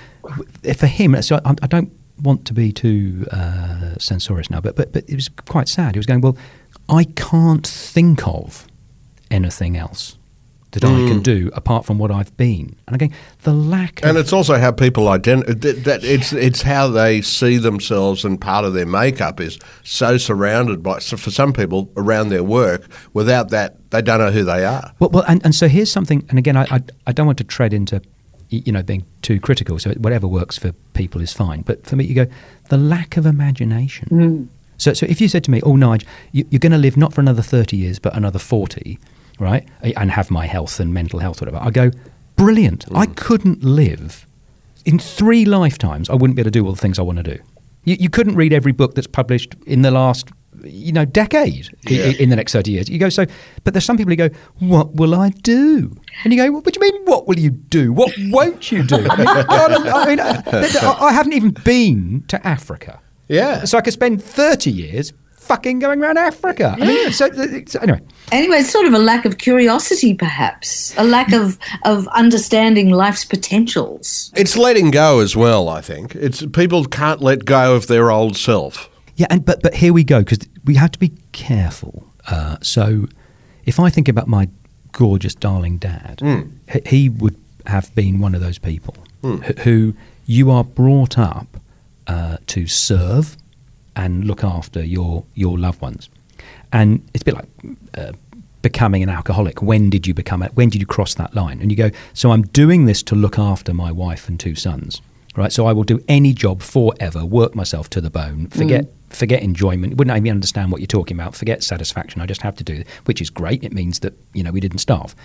for 0.77 0.87
him, 0.87 1.21
so 1.23 1.41
I, 1.43 1.55
I 1.61 1.67
don't 1.67 1.91
want 2.21 2.45
to 2.45 2.53
be 2.53 2.71
too 2.71 3.25
uh, 3.31 3.95
censorious 3.97 4.49
now, 4.49 4.61
but 4.61 4.75
but 4.77 4.93
but 4.93 5.03
it 5.09 5.15
was 5.15 5.29
quite 5.47 5.67
sad. 5.67 5.95
He 5.95 5.99
was 5.99 6.05
going, 6.05 6.21
"Well, 6.21 6.37
I 6.89 7.03
can't 7.03 7.65
think 7.65 8.27
of 8.27 8.67
anything 9.31 9.77
else 9.77 10.17
that 10.71 10.83
I 10.83 10.87
can 11.07 11.17
hmm. 11.17 11.21
do 11.21 11.51
apart 11.53 11.85
from 11.85 11.97
what 11.97 12.11
I've 12.11 12.35
been." 12.37 12.75
And 12.87 13.01
I'm 13.01 13.11
"The 13.43 13.53
lack 13.53 14.03
And 14.03 14.17
it's 14.17 14.33
also 14.33 14.57
how 14.57 14.71
people 14.71 15.07
identify. 15.07 15.51
Uh, 15.51 15.73
that 15.83 16.03
it's 16.03 16.33
it's 16.33 16.61
how 16.61 16.87
they 16.87 17.21
see 17.21 17.57
themselves, 17.57 18.23
and 18.25 18.39
part 18.39 18.65
of 18.65 18.73
their 18.73 18.85
makeup 18.85 19.39
is 19.39 19.59
so 19.83 20.17
surrounded 20.17 20.83
by. 20.83 20.99
So 20.99 21.17
for 21.17 21.31
some 21.31 21.53
people, 21.53 21.91
around 21.97 22.29
their 22.29 22.43
work, 22.43 22.87
without 23.13 23.49
that, 23.49 23.77
they 23.91 24.01
don't 24.01 24.19
know 24.19 24.31
who 24.31 24.43
they 24.43 24.65
are. 24.65 24.93
Well, 24.99 25.09
well 25.09 25.25
and, 25.27 25.43
and 25.43 25.55
so 25.55 25.67
here's 25.67 25.91
something, 25.91 26.25
and 26.29 26.37
again, 26.37 26.57
I, 26.57 26.63
I, 26.69 26.81
I 27.07 27.11
don't 27.11 27.25
want 27.25 27.39
to 27.39 27.43
tread 27.43 27.73
into, 27.73 28.01
you 28.49 28.71
know, 28.71 28.83
being 28.83 29.05
too 29.21 29.39
critical. 29.39 29.79
So 29.79 29.91
whatever 29.93 30.27
works 30.27 30.57
for 30.57 30.71
people 30.93 31.21
is 31.21 31.33
fine. 31.33 31.61
But 31.61 31.85
for 31.85 31.95
me, 31.95 32.05
you 32.05 32.15
go 32.15 32.27
the 32.69 32.77
lack 32.77 33.17
of 33.17 33.25
imagination. 33.25 34.07
Hmm. 34.09 34.58
So, 34.79 34.93
so 34.93 35.05
if 35.05 35.21
you 35.21 35.27
said 35.27 35.43
to 35.43 35.51
me, 35.51 35.61
"Oh, 35.63 35.75
Nigel, 35.75 36.07
you, 36.31 36.45
you're 36.49 36.59
going 36.59 36.71
to 36.71 36.77
live 36.79 36.97
not 36.97 37.13
for 37.13 37.21
another 37.21 37.43
thirty 37.43 37.77
years, 37.77 37.99
but 37.99 38.15
another 38.15 38.39
40, 38.39 38.97
right, 39.39 39.67
and 39.83 40.09
have 40.11 40.31
my 40.31 40.47
health 40.47 40.79
and 40.79 40.91
mental 40.93 41.19
health, 41.19 41.41
whatever," 41.41 41.59
I 41.61 41.69
go, 41.69 41.91
"Brilliant! 42.37 42.85
I 42.95 43.05
mm. 43.05 43.15
couldn't 43.15 43.63
live 43.63 44.25
in 44.85 44.97
three 44.97 45.45
lifetimes. 45.45 46.09
I 46.09 46.15
wouldn't 46.15 46.35
be 46.37 46.41
able 46.41 46.47
to 46.51 46.59
do 46.59 46.65
all 46.65 46.71
the 46.73 46.79
things 46.81 46.97
I 46.97 47.03
want 47.03 47.17
to 47.17 47.23
do. 47.35 47.37
You, 47.83 47.97
you 47.99 48.09
couldn't 48.09 48.35
read 48.35 48.53
every 48.53 48.71
book 48.71 48.95
that's 48.95 49.07
published 49.07 49.55
in 49.67 49.83
the 49.83 49.91
last." 49.91 50.29
You 50.63 50.91
know, 50.91 51.05
decade 51.05 51.69
Yeah. 51.87 52.05
i- 52.07 52.15
in 52.19 52.29
the 52.29 52.35
next 52.35 52.51
thirty 52.51 52.71
years. 52.71 52.89
You 52.89 52.99
go 52.99 53.07
so, 53.09 53.25
but 53.63 53.73
there's 53.73 53.85
some 53.85 53.95
people 53.97 54.11
who 54.11 54.17
go, 54.17 54.29
"What 54.59 54.95
will 54.95 55.13
I 55.15 55.29
do?" 55.29 55.95
And 56.23 56.33
you 56.33 56.39
go, 56.43 56.51
"What 56.51 56.63
do 56.65 56.71
you 56.73 56.91
mean? 56.91 57.01
What 57.05 57.27
will 57.27 57.39
you 57.39 57.49
do? 57.51 57.93
What 57.93 58.11
won't 58.27 58.69
you 58.71 58.83
do?" 58.83 58.95
I 59.09 59.15
mean, 59.15 59.25
God, 59.47 59.71
I, 59.87 60.05
mean 60.07 60.19
I- 60.19 60.97
I 61.01 61.13
haven't 61.13 61.33
even 61.33 61.51
been 61.51 62.23
to 62.29 62.45
Africa. 62.45 62.99
Yeah. 63.29 63.63
So 63.63 63.77
I 63.77 63.81
could 63.81 63.93
spend 63.93 64.21
30 64.21 64.69
years 64.71 65.13
fucking 65.35 65.79
going 65.79 66.01
around 66.01 66.17
Africa. 66.17 66.75
I 66.79 66.85
mean, 66.85 67.11
so, 67.11 67.27
so 67.65 67.79
anyway, 67.79 68.01
Anyway, 68.31 68.57
it's 68.57 68.69
sort 68.69 68.85
of 68.85 68.93
a 68.93 68.99
lack 68.99 69.25
of 69.25 69.37
curiosity, 69.39 70.13
perhaps, 70.13 70.93
a 70.97 71.03
lack 71.03 71.31
of, 71.33 71.57
of 71.85 72.07
understanding 72.09 72.89
life's 72.91 73.25
potentials. 73.25 74.31
It's 74.35 74.55
letting 74.57 74.91
go 74.91 75.19
as 75.19 75.35
well. 75.35 75.69
I 75.69 75.81
think 75.81 76.13
it's 76.15 76.45
people 76.47 76.85
can't 76.85 77.21
let 77.21 77.45
go 77.45 77.75
of 77.75 77.87
their 77.87 78.11
old 78.11 78.37
self. 78.37 78.89
yeah, 79.15 79.27
and 79.31 79.43
but 79.45 79.61
but 79.63 79.73
here 79.75 79.93
we 79.93 80.03
go 80.03 80.19
because 80.19 80.39
we 80.65 80.75
have 80.75 80.91
to 80.91 80.99
be 80.99 81.13
careful. 81.31 82.05
Uh, 82.27 82.57
so 82.61 83.07
if 83.65 83.79
I 83.79 83.89
think 83.89 84.07
about 84.07 84.27
my 84.27 84.49
gorgeous 84.91 85.33
darling 85.35 85.77
dad, 85.79 86.21
h- 86.67 86.87
he 86.87 87.09
would 87.09 87.35
have 87.65 87.93
been 87.95 88.19
one 88.19 88.35
of 88.35 88.41
those 88.41 88.59
people 88.59 88.95
wh- 89.23 89.59
who 89.63 89.93
you 90.27 90.51
are 90.51 90.63
brought 90.63 91.17
up 91.17 91.47
uh, 92.09 92.37
to 92.47 92.67
serve 92.67 93.37
and 93.95 94.25
look 94.25 94.43
after 94.43 94.83
your 94.83 95.23
your 95.35 95.57
loved 95.57 95.81
ones, 95.81 96.09
and 96.73 97.07
it's 97.13 97.21
a 97.21 97.25
bit 97.25 97.35
like. 97.35 97.49
Uh, 97.97 98.11
becoming 98.61 99.01
an 99.01 99.07
alcoholic. 99.07 99.61
When 99.61 99.89
did 99.89 100.05
you 100.05 100.13
become 100.13 100.43
it 100.43 100.51
when 100.53 100.67
did 100.67 100.81
you 100.81 100.85
cross 100.85 101.13
that 101.13 101.33
line? 101.33 101.61
And 101.61 101.71
you 101.71 101.77
go 101.77 101.91
so 102.13 102.31
i'm 102.31 102.41
doing 102.41 102.87
this 102.87 103.01
to 103.03 103.15
look 103.15 103.39
after 103.39 103.73
my 103.73 103.89
wife 103.89 104.27
and 104.27 104.37
two 104.37 104.53
sons 104.53 105.01
right? 105.37 105.49
So 105.53 105.65
i 105.65 105.71
will 105.71 105.85
do 105.85 106.03
any 106.09 106.33
job 106.33 106.61
forever 106.61 107.25
work 107.25 107.55
myself 107.55 107.89
to 107.91 108.01
the 108.01 108.09
bone 108.09 108.47
forget 108.47 108.87
forget 109.09 109.41
enjoyment. 109.41 109.97
Wouldn't 109.97 110.15
even 110.15 110.31
understand 110.31 110.71
what 110.71 110.81
you're 110.81 110.87
talking 110.87 111.17
about. 111.17 111.35
Forget 111.35 111.63
satisfaction. 111.63 112.21
I 112.21 112.25
just 112.25 112.41
have 112.41 112.55
to 112.57 112.63
do 112.63 112.73
it 112.73 112.87
which 113.05 113.21
is 113.21 113.29
great. 113.29 113.63
It 113.63 113.73
means 113.73 113.99
that 113.99 114.13
you 114.33 114.43
know 114.43 114.51
we 114.51 114.59
didn't 114.59 114.79
starve. 114.79 115.15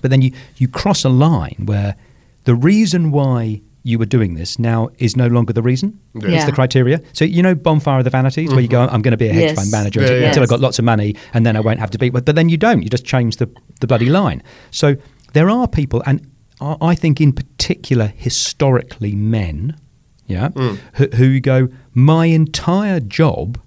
But 0.00 0.10
then 0.10 0.22
you 0.22 0.32
you 0.56 0.68
cross 0.68 1.04
a 1.04 1.08
line 1.08 1.62
where 1.64 1.96
the 2.44 2.54
reason 2.54 3.10
why 3.10 3.62
you 3.84 3.98
were 3.98 4.06
doing 4.06 4.34
this 4.34 4.58
now 4.58 4.88
is 4.98 5.16
no 5.16 5.26
longer 5.26 5.52
the 5.52 5.62
reason 5.62 5.98
it's 6.14 6.26
Yeah. 6.26 6.46
the 6.46 6.52
criteria 6.52 7.00
so 7.12 7.24
you 7.24 7.42
know 7.42 7.54
bonfire 7.54 7.98
of 7.98 8.04
the 8.04 8.10
vanities 8.10 8.50
where 8.50 8.60
you 8.60 8.68
go 8.68 8.78
mm-hmm. 8.86 8.94
i'm 8.94 9.02
going 9.02 9.12
to 9.12 9.16
be 9.16 9.28
a 9.28 9.32
hedge 9.32 9.42
Yes. 9.42 9.56
fund 9.58 9.70
manager 9.70 10.00
Yeah, 10.00 10.06
until, 10.06 10.20
yeah. 10.20 10.28
until 10.28 10.42
i 10.42 10.44
Yes. 10.44 10.50
got 10.50 10.60
lots 10.60 10.78
of 10.78 10.84
money 10.84 11.16
and 11.34 11.44
then 11.46 11.56
I 11.56 11.60
won't 11.60 11.80
have 11.80 11.90
to 11.90 11.98
be. 11.98 12.10
But, 12.10 12.24
but 12.24 12.34
then 12.36 12.48
you 12.48 12.56
don't. 12.56 12.82
You 12.82 12.88
just 12.88 13.04
change 13.04 13.36
the, 13.36 13.48
the 13.80 13.86
bloody 13.86 14.08
line. 14.08 14.42
So 14.70 14.96
there 15.32 15.48
are 15.50 15.66
people, 15.68 16.02
and 16.06 16.26
I 16.60 16.76
I 16.80 16.94
think 16.94 17.20
in 17.20 17.32
particular 17.32 18.06
historically 18.16 19.14
men, 19.14 19.76
yeah, 20.26 20.48
mm. 20.50 20.78
who, 20.94 21.06
who 21.16 21.40
go, 21.40 21.68
my 21.94 22.26
entire 22.26 23.00
job 23.00 23.58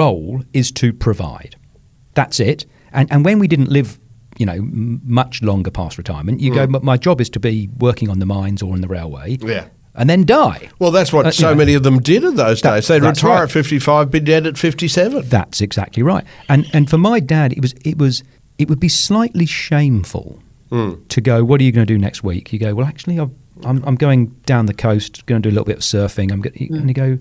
role 0.00 0.42
is 0.52 0.72
to 0.72 0.92
provide. 0.92 1.56
That's 2.14 2.40
it. 2.40 2.66
And 2.92 3.10
and 3.12 3.24
when 3.24 3.38
we 3.38 3.46
didn't 3.48 3.70
live. 3.70 3.98
You 4.38 4.46
know, 4.46 4.58
much 4.60 5.42
longer 5.42 5.70
past 5.70 5.96
retirement. 5.98 6.40
You 6.40 6.52
go. 6.54 6.66
Mm. 6.66 6.76
"M- 6.76 6.84
My 6.84 6.96
job 6.96 7.20
is 7.20 7.30
to 7.30 7.40
be 7.40 7.68
working 7.78 8.10
on 8.10 8.18
the 8.18 8.26
mines 8.26 8.62
or 8.62 8.72
on 8.72 8.80
the 8.82 8.88
railway, 8.88 9.38
Yeah. 9.40 9.64
and 9.94 10.10
then 10.10 10.24
die. 10.24 10.68
Well, 10.78 10.90
that's 10.90 11.12
what 11.12 11.24
Uh, 11.24 11.28
you 11.28 11.32
so 11.32 11.50
know. 11.50 11.54
many 11.56 11.74
of 11.74 11.82
them 11.82 11.98
did 12.00 12.22
in 12.24 12.36
those 12.36 12.60
That- 12.62 12.74
days. 12.74 12.88
They'd 12.88 13.02
retire 13.02 13.30
right. 13.30 13.42
at 13.44 13.50
fifty-five, 13.50 14.10
be 14.10 14.20
dead 14.20 14.46
at 14.46 14.58
fifty-seven. 14.58 15.28
That's 15.28 15.60
exactly 15.60 16.02
right. 16.02 16.24
And 16.48 16.66
and 16.72 16.90
for 16.90 16.98
my 16.98 17.18
dad, 17.20 17.52
it 17.52 17.60
was 17.62 17.74
it 17.84 17.98
was 17.98 18.22
it 18.58 18.68
would 18.68 18.80
be 18.80 18.88
slightly 18.88 19.46
shameful 19.46 20.38
mm. 20.70 20.98
to 21.08 21.20
go. 21.20 21.44
What 21.44 21.60
are 21.60 21.64
you 21.64 21.72
going 21.72 21.86
to 21.86 21.92
do 21.92 21.98
next 21.98 22.22
week? 22.24 22.52
You 22.52 22.58
go. 22.58 22.74
Well, 22.74 22.86
actually, 22.86 23.18
I've, 23.20 23.30
I'm 23.64 23.82
I'm 23.86 23.96
going 23.96 24.34
down 24.46 24.66
the 24.66 24.74
coast, 24.74 25.24
going 25.26 25.40
to 25.42 25.48
do 25.48 25.52
a 25.52 25.56
little 25.56 25.64
bit 25.66 25.76
of 25.76 25.82
surfing. 25.82 26.30
I'm 26.32 26.40
going, 26.42 26.54
mm. 26.56 26.78
and 26.78 26.88
you 26.88 26.94
go. 26.94 27.18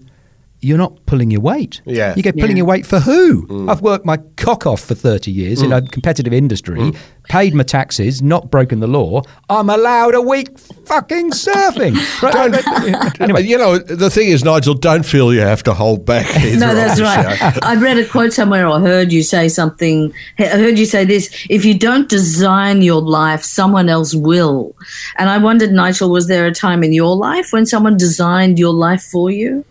You're 0.66 0.80
not 0.80 1.06
pulling 1.06 1.30
your 1.30 1.42
weight. 1.42 1.80
Yeah. 1.86 2.16
You 2.18 2.24
go 2.24 2.32
pulling 2.32 2.52
Yeah. 2.52 2.58
your 2.58 2.66
weight 2.66 2.88
for 2.88 3.00
who? 3.00 3.46
Mm. 3.46 3.70
I've 3.70 3.82
worked 3.82 4.04
my 4.04 4.18
cock 4.36 4.66
off 4.66 4.82
for 4.82 4.96
30 4.96 5.30
years 5.30 5.62
in 5.62 5.70
mm. 5.70 5.78
a 5.78 5.82
competitive 5.88 6.34
industry, 6.34 6.80
mm. 6.80 6.96
paid 7.30 7.54
my 7.54 7.62
taxes, 7.62 8.24
not 8.24 8.50
broken 8.50 8.80
the 8.80 8.88
law. 8.88 9.22
I'm 9.48 9.70
allowed 9.70 10.16
a 10.16 10.22
week 10.22 10.58
fucking 10.86 11.32
surfing. 11.32 11.96
Right, 12.26 13.22
anyway, 13.22 13.44
you 13.44 13.58
know, 13.58 13.78
the 13.78 14.10
thing 14.10 14.30
is, 14.30 14.44
Nigel, 14.44 14.74
don't 14.74 15.06
feel 15.06 15.32
you 15.34 15.42
have 15.42 15.62
to 15.64 15.74
hold 15.74 16.06
back. 16.06 16.26
either 16.44 16.58
No, 16.66 16.74
that's 16.74 17.00
right. 17.00 17.38
show. 17.38 17.60
I 17.62 17.76
read 17.76 18.00
a 18.00 18.06
quote 18.06 18.34
somewhere 18.34 18.68
or 18.68 18.80
heard 18.80 19.12
you 19.12 19.22
say 19.22 19.48
something. 19.48 20.12
I 20.40 20.46
heard 20.46 20.80
you 20.80 20.86
say 20.86 21.06
this 21.06 21.30
if 21.50 21.64
you 21.64 21.78
don't 21.78 22.10
design 22.10 22.82
your 22.82 23.02
life, 23.02 23.44
someone 23.44 23.90
else 23.90 24.16
will. 24.16 24.76
And 25.18 25.30
I 25.30 25.38
wondered, 25.38 25.72
Nigel, 25.72 26.10
was 26.10 26.28
there 26.28 26.48
a 26.48 26.52
time 26.52 26.84
in 26.84 26.94
your 26.94 27.16
life 27.16 27.54
when 27.54 27.68
someone 27.68 27.98
designed 27.98 28.58
your 28.58 28.74
life 28.74 29.04
for 29.04 29.30
you? 29.30 29.64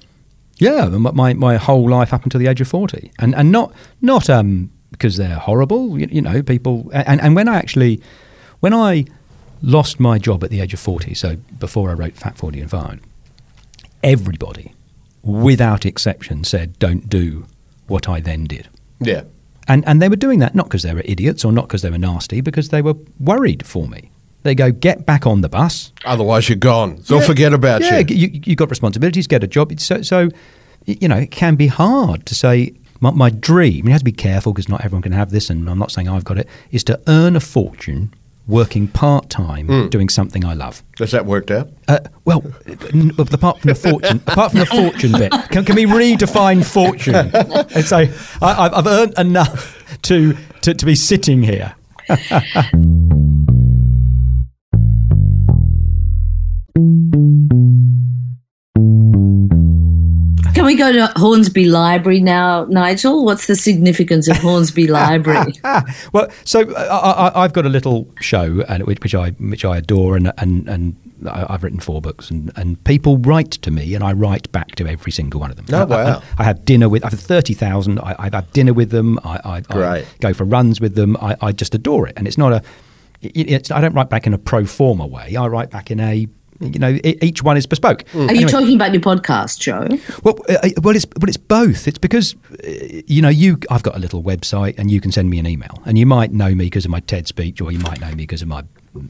Yeah, 0.58 0.86
my, 0.86 1.34
my 1.34 1.56
whole 1.56 1.88
life 1.88 2.12
up 2.12 2.24
until 2.24 2.38
the 2.38 2.46
age 2.46 2.60
of 2.60 2.68
forty, 2.68 3.10
and 3.18 3.34
and 3.34 3.50
not 3.50 3.72
not 4.00 4.30
um 4.30 4.70
because 4.90 5.16
they're 5.16 5.38
horrible, 5.38 5.98
you, 5.98 6.08
you 6.10 6.22
know, 6.22 6.42
people. 6.42 6.90
And 6.92 7.20
and 7.20 7.34
when 7.34 7.48
I 7.48 7.56
actually, 7.56 8.00
when 8.60 8.72
I 8.72 9.06
lost 9.62 9.98
my 9.98 10.18
job 10.18 10.44
at 10.44 10.50
the 10.50 10.60
age 10.60 10.72
of 10.72 10.80
forty, 10.80 11.14
so 11.14 11.36
before 11.58 11.90
I 11.90 11.94
wrote 11.94 12.14
Fat 12.14 12.36
Forty 12.38 12.60
and 12.60 12.70
Fired, 12.70 13.00
everybody, 14.02 14.72
without 15.22 15.84
exception, 15.84 16.44
said, 16.44 16.78
"Don't 16.78 17.08
do 17.08 17.46
what 17.88 18.08
I 18.08 18.20
then 18.20 18.44
did." 18.44 18.68
Yeah. 19.00 19.24
And 19.66 19.84
and 19.88 20.00
they 20.00 20.08
were 20.08 20.16
doing 20.16 20.38
that 20.40 20.54
not 20.54 20.66
because 20.66 20.82
they 20.82 20.94
were 20.94 21.02
idiots 21.04 21.44
or 21.44 21.50
not 21.50 21.66
because 21.68 21.82
they 21.82 21.90
were 21.90 21.98
nasty, 21.98 22.40
because 22.40 22.68
they 22.68 22.82
were 22.82 22.94
worried 23.18 23.66
for 23.66 23.88
me. 23.88 24.10
They 24.44 24.54
go, 24.54 24.70
"Get 24.70 25.04
back 25.04 25.26
on 25.26 25.40
the 25.40 25.48
bus." 25.48 25.92
Otherwise, 26.04 26.48
you're 26.48 26.56
gone. 26.56 27.02
They'll 27.08 27.18
Yeah, 27.20 27.26
forget 27.26 27.52
about 27.52 27.82
yeah, 27.82 27.98
you. 27.98 28.16
you. 28.16 28.40
You 28.44 28.54
got 28.56 28.70
responsibilities, 28.70 29.26
get 29.26 29.42
a 29.42 29.48
job. 29.48 29.72
It's 29.72 29.84
So, 29.84 30.00
so 30.02 30.28
you 30.86 31.08
know, 31.08 31.16
it 31.16 31.30
can 31.32 31.56
be 31.56 31.66
hard 31.66 32.24
to 32.26 32.34
say. 32.34 32.74
My, 33.00 33.10
my 33.10 33.28
dream, 33.28 33.84
you 33.86 33.90
have 33.92 34.00
to 34.00 34.04
be 34.04 34.12
careful 34.12 34.52
because 34.54 34.68
not 34.68 34.82
everyone 34.82 35.02
can 35.02 35.12
have 35.12 35.30
this, 35.30 35.50
and 35.50 35.68
I'm 35.68 35.78
not 35.78 35.90
saying 35.90 36.08
I've 36.08 36.24
got 36.24 36.38
it, 36.38 36.48
is 36.70 36.82
to 36.84 36.98
earn 37.06 37.36
a 37.36 37.40
fortune 37.40 38.14
working 38.46 38.86
part 38.88 39.28
time 39.28 39.66
Hmm. 39.66 39.88
doing 39.88 40.08
something 40.08 40.42
I 40.44 40.54
love. 40.54 40.82
Has 40.98 41.10
that 41.10 41.26
worked 41.26 41.50
out? 41.50 41.68
Uh, 41.88 41.98
well, 42.24 42.42
n- 42.94 43.12
apart 43.18 43.58
from 43.60 43.68
the 43.68 43.74
fortune, 43.74 44.22
apart 44.26 44.52
from 44.52 44.60
the 44.60 44.66
fortune 44.66 45.12
bit, 45.12 45.32
can, 45.50 45.64
can 45.66 45.74
we 45.74 45.84
redefine 45.86 46.64
fortune 46.64 47.14
and 47.74 47.84
say 47.84 48.10
I, 48.40 48.66
I've- 48.66 48.74
I've 48.76 48.86
earned 48.86 49.14
enough 49.18 49.98
to, 50.02 50.34
to, 50.62 50.72
to 50.72 50.86
be 50.86 50.94
sitting 50.94 51.42
here? 51.42 51.74
Can 60.64 60.68
we 60.68 60.76
go 60.76 60.92
to 60.92 61.12
Hornsby 61.16 61.66
Library 61.66 62.20
now, 62.20 62.64
Nigel? 62.70 63.22
What's 63.22 63.48
the 63.48 63.54
significance 63.54 64.28
of 64.28 64.38
Hornsby 64.38 64.86
Library? 64.90 65.52
well, 66.14 66.30
so 66.46 66.62
uh, 66.72 67.32
I, 67.34 67.42
have 67.42 67.52
got 67.52 67.66
a 67.66 67.68
little 67.68 68.08
show, 68.18 68.62
and 68.66 68.82
which 68.84 69.14
I 69.14 69.32
which 69.32 69.62
I 69.62 69.76
adore, 69.76 70.16
and 70.16 70.32
and 70.38 70.66
and 70.66 70.96
I've 71.30 71.64
written 71.64 71.80
four 71.80 72.00
books, 72.00 72.30
and, 72.30 72.50
and 72.56 72.82
people 72.84 73.18
write 73.18 73.50
to 73.50 73.70
me, 73.70 73.94
and 73.94 74.02
I 74.02 74.14
write 74.14 74.50
back 74.52 74.74
to 74.76 74.88
every 74.88 75.12
single 75.12 75.38
one 75.38 75.50
of 75.50 75.58
them. 75.58 75.66
Oh, 75.70 75.82
I, 75.82 75.84
wow. 75.84 76.22
I, 76.38 76.42
I 76.42 76.44
have 76.44 76.64
dinner 76.64 76.88
with, 76.88 77.04
I 77.04 77.10
have 77.10 77.20
30,000. 77.20 77.98
I, 77.98 78.16
I've 78.18 78.52
dinner 78.54 78.72
with 78.72 78.88
them. 78.88 79.18
I, 79.22 79.62
I, 79.68 79.78
I 79.78 80.06
go 80.20 80.32
for 80.32 80.44
runs 80.44 80.80
with 80.80 80.94
them. 80.94 81.18
I, 81.18 81.36
I 81.42 81.52
just 81.52 81.74
adore 81.74 82.08
it. 82.08 82.14
And 82.16 82.26
it's 82.26 82.38
not 82.38 82.54
a, 82.54 82.62
it's, 83.20 83.70
I 83.70 83.82
don't 83.82 83.92
write 83.92 84.08
back 84.08 84.26
in 84.26 84.32
a 84.32 84.38
pro 84.38 84.64
forma 84.64 85.06
way. 85.06 85.36
I 85.36 85.46
write 85.46 85.68
back 85.68 85.90
in 85.90 86.00
a, 86.00 86.26
you 86.60 86.78
know, 86.78 86.98
each 87.04 87.42
one 87.42 87.56
is 87.56 87.66
bespoke. 87.66 88.04
Are 88.14 88.34
you 88.34 88.46
talking 88.46 88.74
about 88.76 88.92
your 88.92 89.02
podcast 89.02 89.58
Joe? 89.60 89.88
Well, 90.22 90.38
uh, 90.48 90.68
well, 90.82 90.94
it's 90.96 91.06
well, 91.20 91.28
it's 91.28 91.36
both. 91.36 91.88
It's 91.88 91.98
because 91.98 92.34
uh, 92.64 92.68
you 93.06 93.20
know 93.22 93.28
you. 93.28 93.58
I've 93.70 93.82
got 93.82 93.96
a 93.96 93.98
little 93.98 94.22
website, 94.22 94.78
and 94.78 94.90
you 94.90 95.00
can 95.00 95.12
send 95.12 95.30
me 95.30 95.38
an 95.38 95.46
email, 95.46 95.82
and 95.84 95.98
you 95.98 96.06
might 96.06 96.32
know 96.32 96.48
me 96.54 96.66
because 96.66 96.84
of 96.84 96.90
my 96.90 97.00
TED 97.00 97.26
speech, 97.26 97.60
or 97.60 97.72
you 97.72 97.78
might 97.80 98.00
know 98.00 98.08
me 98.10 98.14
because 98.16 98.42
of 98.42 98.48
my 98.48 98.62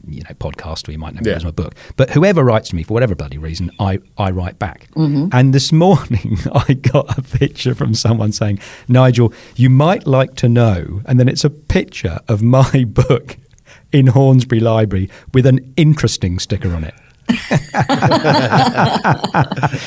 you 0.07 0.21
know 0.23 0.31
podcast, 0.39 0.87
or 0.87 0.91
you 0.91 0.97
might 0.97 1.13
know 1.13 1.21
me 1.21 1.27
Yeah. 1.29 1.33
because 1.35 1.43
of 1.45 1.57
my 1.57 1.63
book. 1.63 1.75
But 1.95 2.09
whoever 2.09 2.43
writes 2.43 2.69
to 2.69 2.75
me 2.75 2.81
for 2.83 2.93
whatever 2.95 3.13
bloody 3.15 3.37
reason, 3.37 3.69
I 3.79 3.99
I 4.17 4.31
write 4.31 4.57
back. 4.57 4.87
And 4.95 5.53
this 5.53 5.71
morning, 5.71 6.37
I 6.53 6.73
got 6.73 7.17
a 7.17 7.21
picture 7.21 7.75
from 7.75 7.93
someone 7.93 8.31
saying, 8.31 8.59
"Nigel, 8.87 9.31
you 9.55 9.69
might 9.69 10.07
like 10.07 10.35
to 10.37 10.49
know," 10.49 11.01
and 11.05 11.19
then 11.19 11.27
it's 11.27 11.43
a 11.43 11.49
picture 11.51 12.19
of 12.27 12.41
my 12.41 12.85
book 12.87 13.37
in 13.91 14.07
Hornsby 14.07 14.59
Library 14.59 15.09
with 15.33 15.45
an 15.45 15.73
interesting 15.77 16.39
sticker 16.39 16.73
on 16.73 16.83
it. 16.83 16.95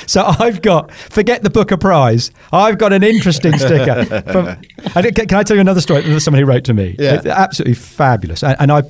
So 0.07 0.23
I've 0.25 0.62
got 0.62 0.92
forget 0.92 1.42
the 1.42 1.50
Booker 1.50 1.76
Prize. 1.76 2.30
I've 2.52 2.78
got 2.78 2.92
an 2.92 3.02
interesting 3.02 3.57
sticker. 3.59 4.04
From, 4.33 4.57
think- 5.02 5.16
can 5.16 5.35
I 5.35 5.42
tell 5.42 5.57
you 5.57 5.61
another 5.61 5.80
story? 5.80 6.02
There's 6.02 6.25
Somebody 6.25 6.42
who 6.42 6.49
wrote 6.49 6.64
to 6.64 6.75
me. 6.75 6.97
Yeah. 6.99 7.14
It's 7.14 7.26
absolutely 7.26 7.75
fabulous. 7.75 8.42
And, 8.42 8.57
and 8.61 8.73
I, 8.73 8.83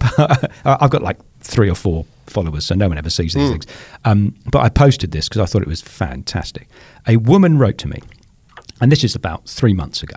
I've 0.64 0.90
got 0.90 1.02
like 1.02 1.18
three 1.40 1.68
or 1.70 1.74
four 1.74 2.04
followers, 2.26 2.66
so 2.66 2.74
no 2.74 2.88
one 2.88 2.98
ever 2.98 3.10
sees 3.10 3.34
these 3.34 3.50
things. 3.50 3.66
Um, 4.04 4.34
but 4.50 4.60
I 4.60 4.68
posted 4.68 5.12
this 5.12 5.28
because 5.28 5.40
I 5.42 5.46
thought 5.46 5.62
it 5.62 5.68
was 5.68 5.82
fantastic. 5.82 6.68
A 7.06 7.16
woman 7.16 7.58
wrote 7.58 7.78
to 7.78 7.88
me, 7.88 8.00
and 8.80 8.90
this 8.92 9.04
is 9.04 9.14
about 9.14 9.48
three 9.48 9.74
months 9.74 10.02
ago, 10.02 10.16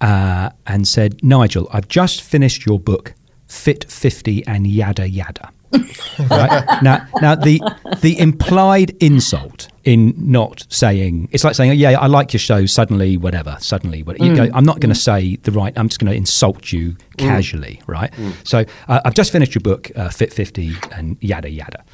uh, 0.00 0.50
and 0.66 0.86
said, 0.88 1.22
"Nigel, 1.22 1.68
I've 1.72 1.88
just 1.88 2.22
finished 2.22 2.66
your 2.66 2.78
book, 2.78 3.14
Fit 3.46 3.90
Fifty 3.90 4.46
and 4.46 4.66
Yada 4.66 5.08
Yada." 5.08 5.50
Right? 5.72 6.82
Now 6.82 7.06
now 7.20 7.34
the 7.34 7.60
the 8.00 8.18
implied 8.18 8.96
insult 9.00 9.68
in 9.84 10.14
not 10.16 10.66
saying 10.68 11.28
it's 11.32 11.42
like 11.44 11.54
saying 11.54 11.78
yeah 11.78 11.98
I 11.98 12.06
like 12.06 12.32
your 12.32 12.40
show 12.40 12.66
suddenly 12.66 13.16
whatever 13.16 13.56
suddenly 13.60 14.02
what 14.02 14.20
you 14.20 14.34
go 14.36 14.48
I'm 14.52 14.64
not 14.64 14.80
going 14.80 14.92
to 14.92 15.00
say 15.00 15.36
the 15.36 15.52
right 15.52 15.72
I'm 15.76 15.88
just 15.88 15.98
going 16.00 16.10
to 16.10 16.16
insult 16.16 16.72
you 16.72 16.96
casually 17.16 17.82
right? 17.86 18.12
So 18.44 18.64
uh, 18.88 19.00
I've 19.04 19.14
just 19.14 19.30
finished 19.32 19.54
your 19.54 19.60
book 19.60 19.90
uh, 19.96 20.08
Fit 20.08 20.32
50 20.32 20.72
and 20.92 21.16
yada 21.20 21.50
yada. 21.50 21.84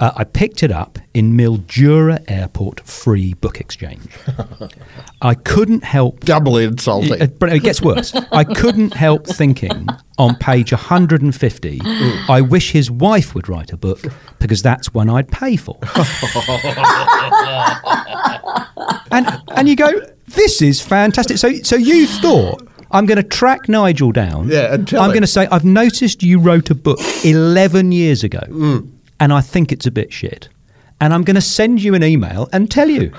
Uh, 0.00 0.12
I 0.16 0.24
picked 0.24 0.62
it 0.62 0.70
up 0.70 0.98
in 1.14 1.32
Mildura 1.34 2.22
Airport 2.28 2.80
free 2.80 3.34
book 3.34 3.60
exchange. 3.60 4.08
I 5.22 5.34
couldn't 5.34 5.84
help 5.84 6.20
Doubly 6.20 6.64
insulting. 6.64 7.20
it, 7.20 7.38
but 7.38 7.52
it 7.52 7.62
gets 7.62 7.80
worse. 7.80 8.14
I 8.32 8.44
couldn't 8.44 8.94
help 8.94 9.26
thinking 9.26 9.88
on 10.18 10.36
page 10.36 10.72
150, 10.72 11.80
I 12.28 12.40
wish 12.40 12.70
his 12.72 12.90
wife 12.90 13.34
would 13.34 13.48
write 13.48 13.72
a 13.72 13.76
book 13.76 14.00
because 14.38 14.62
that's 14.62 14.94
one 14.94 15.10
I'd 15.10 15.28
pay 15.30 15.56
for. 15.56 15.78
and 19.10 19.26
and 19.56 19.68
you 19.68 19.76
go, 19.76 19.90
this 20.26 20.62
is 20.62 20.80
fantastic. 20.80 21.38
So 21.38 21.52
so 21.62 21.76
you 21.76 22.06
thought 22.06 22.66
I'm 22.90 23.06
going 23.06 23.16
to 23.16 23.28
track 23.28 23.68
Nigel 23.68 24.12
down. 24.12 24.48
Yeah, 24.48 24.74
and 24.74 24.86
tell 24.86 25.02
I'm 25.02 25.10
going 25.10 25.22
to 25.22 25.26
say 25.26 25.46
I've 25.50 25.64
noticed 25.64 26.22
you 26.22 26.38
wrote 26.38 26.70
a 26.70 26.74
book 26.74 27.00
11 27.24 27.92
years 27.92 28.22
ago, 28.22 28.40
mm. 28.48 28.88
and 29.18 29.32
I 29.32 29.40
think 29.40 29.72
it's 29.72 29.86
a 29.86 29.90
bit 29.90 30.12
shit. 30.12 30.48
And 31.00 31.12
I'm 31.12 31.24
going 31.24 31.34
to 31.34 31.42
send 31.42 31.82
you 31.82 31.94
an 31.94 32.04
email 32.04 32.48
and 32.52 32.70
tell 32.70 32.88
you. 32.88 33.12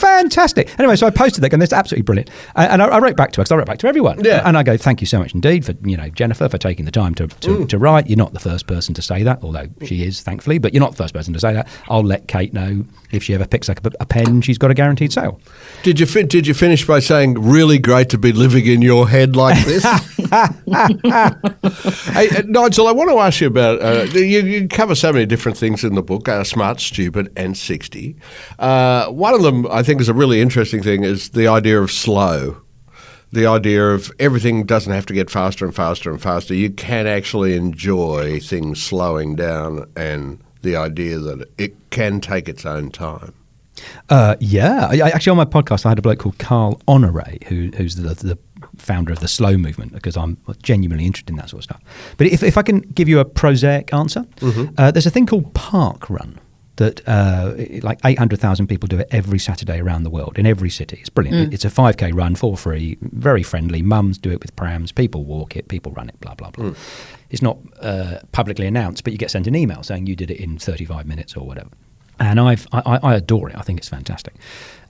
Fantastic. 0.00 0.78
Anyway, 0.78 0.96
so 0.96 1.06
I 1.06 1.10
posted 1.10 1.44
that, 1.44 1.52
and 1.52 1.60
that's 1.60 1.72
absolutely 1.72 2.02
brilliant. 2.02 2.30
Uh, 2.56 2.68
and 2.70 2.82
I, 2.82 2.86
I 2.86 2.98
wrote 2.98 3.16
back 3.16 3.32
to 3.32 3.40
her 3.40 3.42
because 3.42 3.52
I 3.52 3.56
wrote 3.56 3.66
back 3.66 3.78
to 3.78 3.86
everyone. 3.86 4.24
Yeah. 4.24 4.42
And 4.44 4.56
I 4.56 4.62
go, 4.62 4.76
thank 4.76 5.00
you 5.00 5.06
so 5.06 5.18
much 5.18 5.34
indeed 5.34 5.64
for 5.64 5.74
you 5.82 5.96
know 5.96 6.08
Jennifer 6.08 6.48
for 6.48 6.58
taking 6.58 6.84
the 6.84 6.90
time 6.90 7.14
to 7.16 7.28
to, 7.28 7.66
to 7.66 7.78
write. 7.78 8.08
You're 8.08 8.16
not 8.16 8.32
the 8.32 8.40
first 8.40 8.66
person 8.66 8.94
to 8.94 9.02
say 9.02 9.22
that, 9.22 9.42
although 9.42 9.66
she 9.84 10.04
is, 10.04 10.22
thankfully. 10.22 10.58
But 10.58 10.72
you're 10.72 10.80
not 10.80 10.92
the 10.92 10.98
first 10.98 11.14
person 11.14 11.34
to 11.34 11.40
say 11.40 11.52
that. 11.52 11.68
I'll 11.88 12.04
let 12.04 12.28
Kate 12.28 12.52
know 12.52 12.84
if 13.10 13.22
she 13.24 13.34
ever 13.34 13.46
picks 13.46 13.68
up 13.68 13.84
a, 13.84 13.90
a 14.00 14.06
pen, 14.06 14.40
she's 14.40 14.58
got 14.58 14.70
a 14.70 14.74
guaranteed 14.74 15.12
sale. 15.12 15.40
Did 15.82 15.98
you 16.00 16.06
fin- 16.06 16.28
did 16.28 16.46
you 16.46 16.54
finish 16.54 16.86
by 16.86 17.00
saying 17.00 17.34
really 17.34 17.78
great 17.78 18.08
to 18.10 18.18
be 18.18 18.32
living 18.32 18.66
in 18.66 18.82
your 18.82 19.08
head 19.08 19.36
like 19.36 19.64
this? 19.64 19.82
hey, 20.30 22.28
uh, 22.28 22.42
Nigel, 22.46 22.86
I 22.86 22.92
want 22.92 23.10
to 23.10 23.18
ask 23.18 23.40
you 23.40 23.48
about 23.48 23.82
uh, 23.82 24.04
you, 24.12 24.40
you 24.40 24.68
cover 24.68 24.94
so 24.94 25.12
many 25.12 25.26
different 25.26 25.58
things 25.58 25.82
in 25.82 25.94
the 25.94 26.02
book: 26.02 26.28
uh, 26.28 26.44
smart, 26.44 26.80
stupid, 26.80 27.32
and 27.36 27.56
sixty. 27.56 28.16
Uh, 28.58 29.06
one 29.08 29.34
of 29.34 29.42
them, 29.42 29.66
I 29.70 29.82
think, 29.82 29.89
is 29.98 30.08
a 30.08 30.14
really 30.14 30.40
interesting 30.40 30.82
thing: 30.82 31.02
is 31.02 31.30
the 31.30 31.48
idea 31.48 31.80
of 31.80 31.90
slow. 31.90 32.62
The 33.32 33.46
idea 33.46 33.90
of 33.90 34.12
everything 34.18 34.64
doesn't 34.64 34.92
have 34.92 35.06
to 35.06 35.14
get 35.14 35.30
faster 35.30 35.64
and 35.64 35.74
faster 35.74 36.10
and 36.10 36.20
faster. 36.20 36.52
You 36.52 36.70
can 36.70 37.06
actually 37.06 37.54
enjoy 37.54 38.40
things 38.40 38.82
slowing 38.82 39.36
down, 39.36 39.90
and 39.96 40.42
the 40.62 40.76
idea 40.76 41.18
that 41.18 41.48
it 41.56 41.74
can 41.90 42.20
take 42.20 42.48
its 42.48 42.66
own 42.66 42.90
time. 42.90 43.32
Uh, 44.08 44.36
yeah, 44.40 44.88
I, 44.90 45.10
actually 45.10 45.30
on 45.30 45.36
my 45.36 45.44
podcast 45.44 45.86
I 45.86 45.90
had 45.90 45.98
a 45.98 46.02
bloke 46.02 46.18
called 46.18 46.38
Carl 46.38 46.82
Honoré, 46.86 47.42
who, 47.44 47.70
who's 47.76 47.96
the, 47.96 48.14
the 48.14 48.38
founder 48.76 49.12
of 49.12 49.20
the 49.20 49.28
slow 49.28 49.56
movement, 49.56 49.92
because 49.92 50.16
I'm 50.16 50.36
genuinely 50.62 51.06
interested 51.06 51.30
in 51.30 51.36
that 51.36 51.48
sort 51.50 51.60
of 51.60 51.64
stuff. 51.64 51.80
But 52.18 52.26
if, 52.26 52.42
if 52.42 52.58
I 52.58 52.62
can 52.62 52.80
give 52.80 53.08
you 53.08 53.20
a 53.20 53.24
prosaic 53.24 53.94
answer, 53.94 54.26
uh, 54.76 54.90
there's 54.90 55.06
a 55.06 55.10
thing 55.10 55.26
called 55.26 55.54
Park 55.54 56.10
Run. 56.10 56.38
That 56.80 57.06
uh, 57.06 57.52
like 57.82 58.00
800,000 58.04 58.66
people 58.66 58.86
do 58.86 58.98
it 58.98 59.08
every 59.10 59.38
Saturday 59.38 59.80
around 59.80 60.04
the 60.04 60.10
world 60.10 60.38
in 60.38 60.46
every 60.46 60.70
city. 60.70 60.96
It's 61.00 61.10
brilliant. 61.10 61.52
It's 61.52 61.66
a 61.66 61.68
5k 61.68 62.14
run 62.14 62.34
for 62.36 62.56
free, 62.56 62.96
very 63.02 63.42
friendly. 63.42 63.82
Mums 63.82 64.16
do 64.16 64.30
it 64.30 64.40
with 64.40 64.56
prams. 64.56 64.90
People 64.90 65.24
walk 65.24 65.56
it. 65.56 65.68
People 65.68 65.92
run 65.92 66.08
it. 66.08 66.18
Blah 66.20 66.34
blah 66.36 66.50
blah. 66.50 66.72
It's 67.28 67.42
not 67.42 67.58
uh, 67.80 68.20
publicly 68.32 68.66
announced, 68.66 69.04
but 69.04 69.12
you 69.12 69.18
get 69.18 69.30
sent 69.30 69.46
an 69.46 69.54
email 69.54 69.82
saying 69.82 70.06
you 70.06 70.16
did 70.16 70.30
it 70.30 70.40
in 70.40 70.58
35 70.58 71.06
minutes 71.06 71.36
or 71.36 71.46
whatever 71.46 71.70
and 72.20 72.38
I've 72.38 72.66
I, 72.72 72.82
I 72.86 72.96
I 73.10 73.14
adore 73.14 73.48
it. 73.50 73.56
I 73.56 73.62
think 73.62 73.78
it's 73.78 73.88
fantastic, 73.88 74.34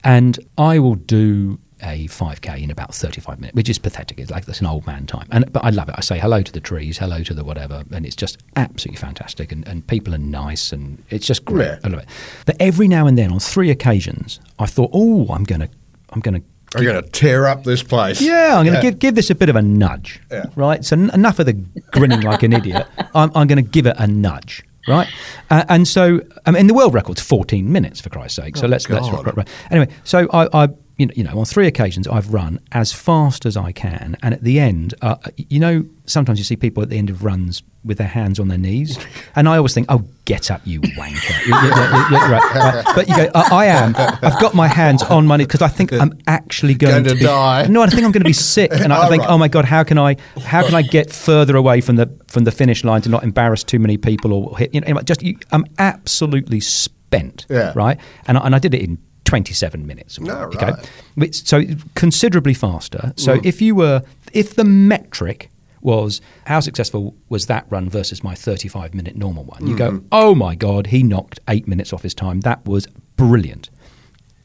and 0.03 0.37
I 0.57 0.79
will 0.79 0.95
do 0.95 1.59
a 1.83 2.07
5k 2.07 2.61
in 2.63 2.71
about 2.71 2.93
35 2.93 3.39
minutes, 3.39 3.55
which 3.55 3.69
is 3.69 3.79
pathetic. 3.79 4.19
It's 4.19 4.31
like 4.31 4.45
that's 4.45 4.59
an 4.61 4.67
old 4.67 4.85
man 4.87 5.05
time, 5.05 5.27
and 5.31 5.51
but 5.51 5.63
I 5.63 5.69
love 5.69 5.89
it. 5.89 5.95
I 5.97 6.01
say 6.01 6.19
hello 6.19 6.41
to 6.41 6.51
the 6.51 6.59
trees, 6.59 6.97
hello 6.97 7.23
to 7.23 7.33
the 7.33 7.43
whatever, 7.43 7.83
and 7.91 8.05
it's 8.05 8.15
just 8.15 8.37
absolutely 8.55 8.99
fantastic. 8.99 9.51
And, 9.51 9.67
and 9.67 9.85
people 9.87 10.13
are 10.13 10.19
nice, 10.19 10.71
and 10.71 11.03
it's 11.09 11.25
just 11.25 11.45
great. 11.45 11.65
Yeah. 11.65 11.79
I 11.83 11.87
love 11.89 11.99
it. 12.01 12.09
But 12.45 12.57
every 12.59 12.87
now 12.87 13.07
and 13.07 13.17
then, 13.17 13.31
on 13.31 13.39
three 13.39 13.69
occasions, 13.71 14.39
I 14.59 14.65
thought, 14.65 14.91
oh, 14.93 15.27
I'm 15.29 15.43
gonna 15.43 15.69
I'm 16.11 16.21
gonna 16.21 16.41
I'm 16.73 16.83
going 16.85 17.03
to 17.03 17.09
tear 17.09 17.47
up 17.47 17.65
this 17.65 17.83
place. 17.83 18.21
yeah, 18.21 18.55
I'm 18.57 18.65
going 18.65 18.75
to 18.77 18.81
give 18.81 18.97
give 18.99 19.15
this 19.15 19.29
a 19.29 19.35
bit 19.35 19.49
of 19.49 19.57
a 19.57 19.61
nudge, 19.61 20.21
Yeah. 20.31 20.45
right? 20.55 20.85
So 20.85 20.95
en- 20.95 21.09
enough 21.09 21.37
of 21.39 21.45
the 21.45 21.51
grinning 21.91 22.21
like 22.21 22.43
an 22.43 22.53
idiot. 22.53 22.87
I'm, 23.13 23.29
I'm 23.35 23.47
going 23.47 23.57
to 23.61 23.69
give 23.69 23.85
it 23.85 23.95
a 23.99 24.07
nudge, 24.07 24.63
right? 24.87 25.09
Uh, 25.49 25.65
and 25.67 25.85
so, 25.85 26.21
I 26.45 26.51
mean, 26.51 26.67
the 26.67 26.73
world 26.73 26.93
record's 26.93 27.21
14 27.21 27.69
minutes 27.69 27.99
for 27.99 28.07
Christ's 28.07 28.37
sake. 28.37 28.55
So 28.55 28.67
let's 28.67 28.89
let's 28.89 29.09
God. 29.09 29.25
right, 29.25 29.35
right. 29.35 29.49
anyway. 29.69 29.93
So 30.05 30.29
I. 30.31 30.63
I 30.63 30.69
you 30.97 31.05
know, 31.07 31.13
you 31.15 31.23
know, 31.23 31.39
on 31.39 31.45
three 31.45 31.67
occasions 31.67 32.07
I've 32.07 32.33
run 32.33 32.59
as 32.71 32.91
fast 32.91 33.45
as 33.45 33.57
I 33.57 33.71
can, 33.71 34.17
and 34.21 34.33
at 34.33 34.43
the 34.43 34.59
end, 34.59 34.93
uh, 35.01 35.15
you 35.37 35.59
know, 35.59 35.85
sometimes 36.05 36.37
you 36.39 36.45
see 36.45 36.55
people 36.55 36.83
at 36.83 36.89
the 36.89 36.97
end 36.97 37.09
of 37.09 37.23
runs 37.23 37.63
with 37.83 37.97
their 37.97 38.07
hands 38.07 38.39
on 38.39 38.47
their 38.47 38.57
knees, 38.59 38.97
and 39.35 39.49
I 39.49 39.57
always 39.57 39.73
think, 39.73 39.87
"Oh, 39.89 40.03
get 40.25 40.51
up, 40.51 40.61
you 40.65 40.81
wanker!" 40.81 41.45
You- 41.47 41.55
you- 41.55 41.63
you- 41.63 42.25
you- 42.25 42.31
right. 42.31 42.83
But 42.95 43.09
you 43.09 43.15
go, 43.15 43.31
I, 43.33 43.47
"I 43.51 43.65
am. 43.65 43.95
I've 43.97 44.39
got 44.39 44.53
my 44.53 44.67
hands 44.67 45.01
on 45.03 45.25
my 45.25 45.37
knees 45.37 45.47
because 45.47 45.61
I 45.63 45.67
think 45.67 45.91
I'm 46.03 46.17
actually 46.27 46.75
going, 46.75 47.03
Going 47.03 47.05
to 47.05 47.15
be, 47.15 47.21
die. 47.25 47.65
No, 47.67 47.81
I 47.81 47.87
think 47.87 48.03
I'm 48.03 48.11
going 48.11 48.21
to 48.23 48.29
be 48.29 48.33
sick, 48.33 48.71
and 48.71 48.93
I 48.93 49.05
Oh, 49.07 49.09
think, 49.09 49.23
right. 49.23 49.31
oh 49.31 49.37
my 49.37 49.47
god, 49.47 49.65
how 49.65 49.83
can 49.83 49.97
I, 49.97 50.17
how 50.45 50.63
can 50.63 50.75
I 50.75 50.81
get 50.83 51.11
further 51.11 51.55
away 51.55 51.81
from 51.81 51.95
the 51.95 52.09
from 52.27 52.43
the 52.43 52.51
finish 52.51 52.83
line 52.83 53.01
to 53.01 53.09
not 53.09 53.23
embarrass 53.23 53.63
too 53.63 53.79
many 53.79 53.97
people 53.97 54.33
or 54.33 54.57
hit? 54.57 54.73
You 54.75 54.81
know, 54.81 55.01
just 55.01 55.23
you, 55.23 55.37
I'm 55.51 55.65
absolutely 55.79 56.59
spent, 56.59 57.45
Yeah. 57.49 57.73
right? 57.75 57.99
And 58.27 58.37
I, 58.37 58.45
and 58.45 58.53
I 58.55 58.59
did 58.59 58.73
it 58.75 58.81
in 58.81 58.97
27 59.31 59.87
minutes. 59.87 60.19
No, 60.19 60.33
okay? 60.53 60.73
right. 61.15 61.33
So 61.33 61.63
considerably 61.95 62.53
faster. 62.53 63.13
So 63.15 63.37
Mm. 63.37 63.45
if 63.45 63.61
you 63.61 63.75
were, 63.75 64.03
if 64.33 64.55
the 64.55 64.65
metric 64.65 65.49
was 65.81 66.19
how 66.47 66.59
successful 66.59 67.15
was 67.29 67.45
that 67.45 67.65
run 67.69 67.89
versus 67.89 68.23
my 68.25 68.35
35 68.35 68.93
minute 68.93 69.15
normal 69.15 69.45
one, 69.45 69.65
you 69.67 69.75
Mm-hmm. 69.75 69.97
go, 69.99 70.03
oh 70.11 70.35
my 70.35 70.53
god, 70.55 70.87
he 70.87 71.01
knocked 71.01 71.39
eight 71.47 71.65
minutes 71.65 71.93
off 71.93 72.03
his 72.03 72.13
time. 72.13 72.41
That 72.41 72.65
was 72.65 72.87
brilliant. 73.15 73.69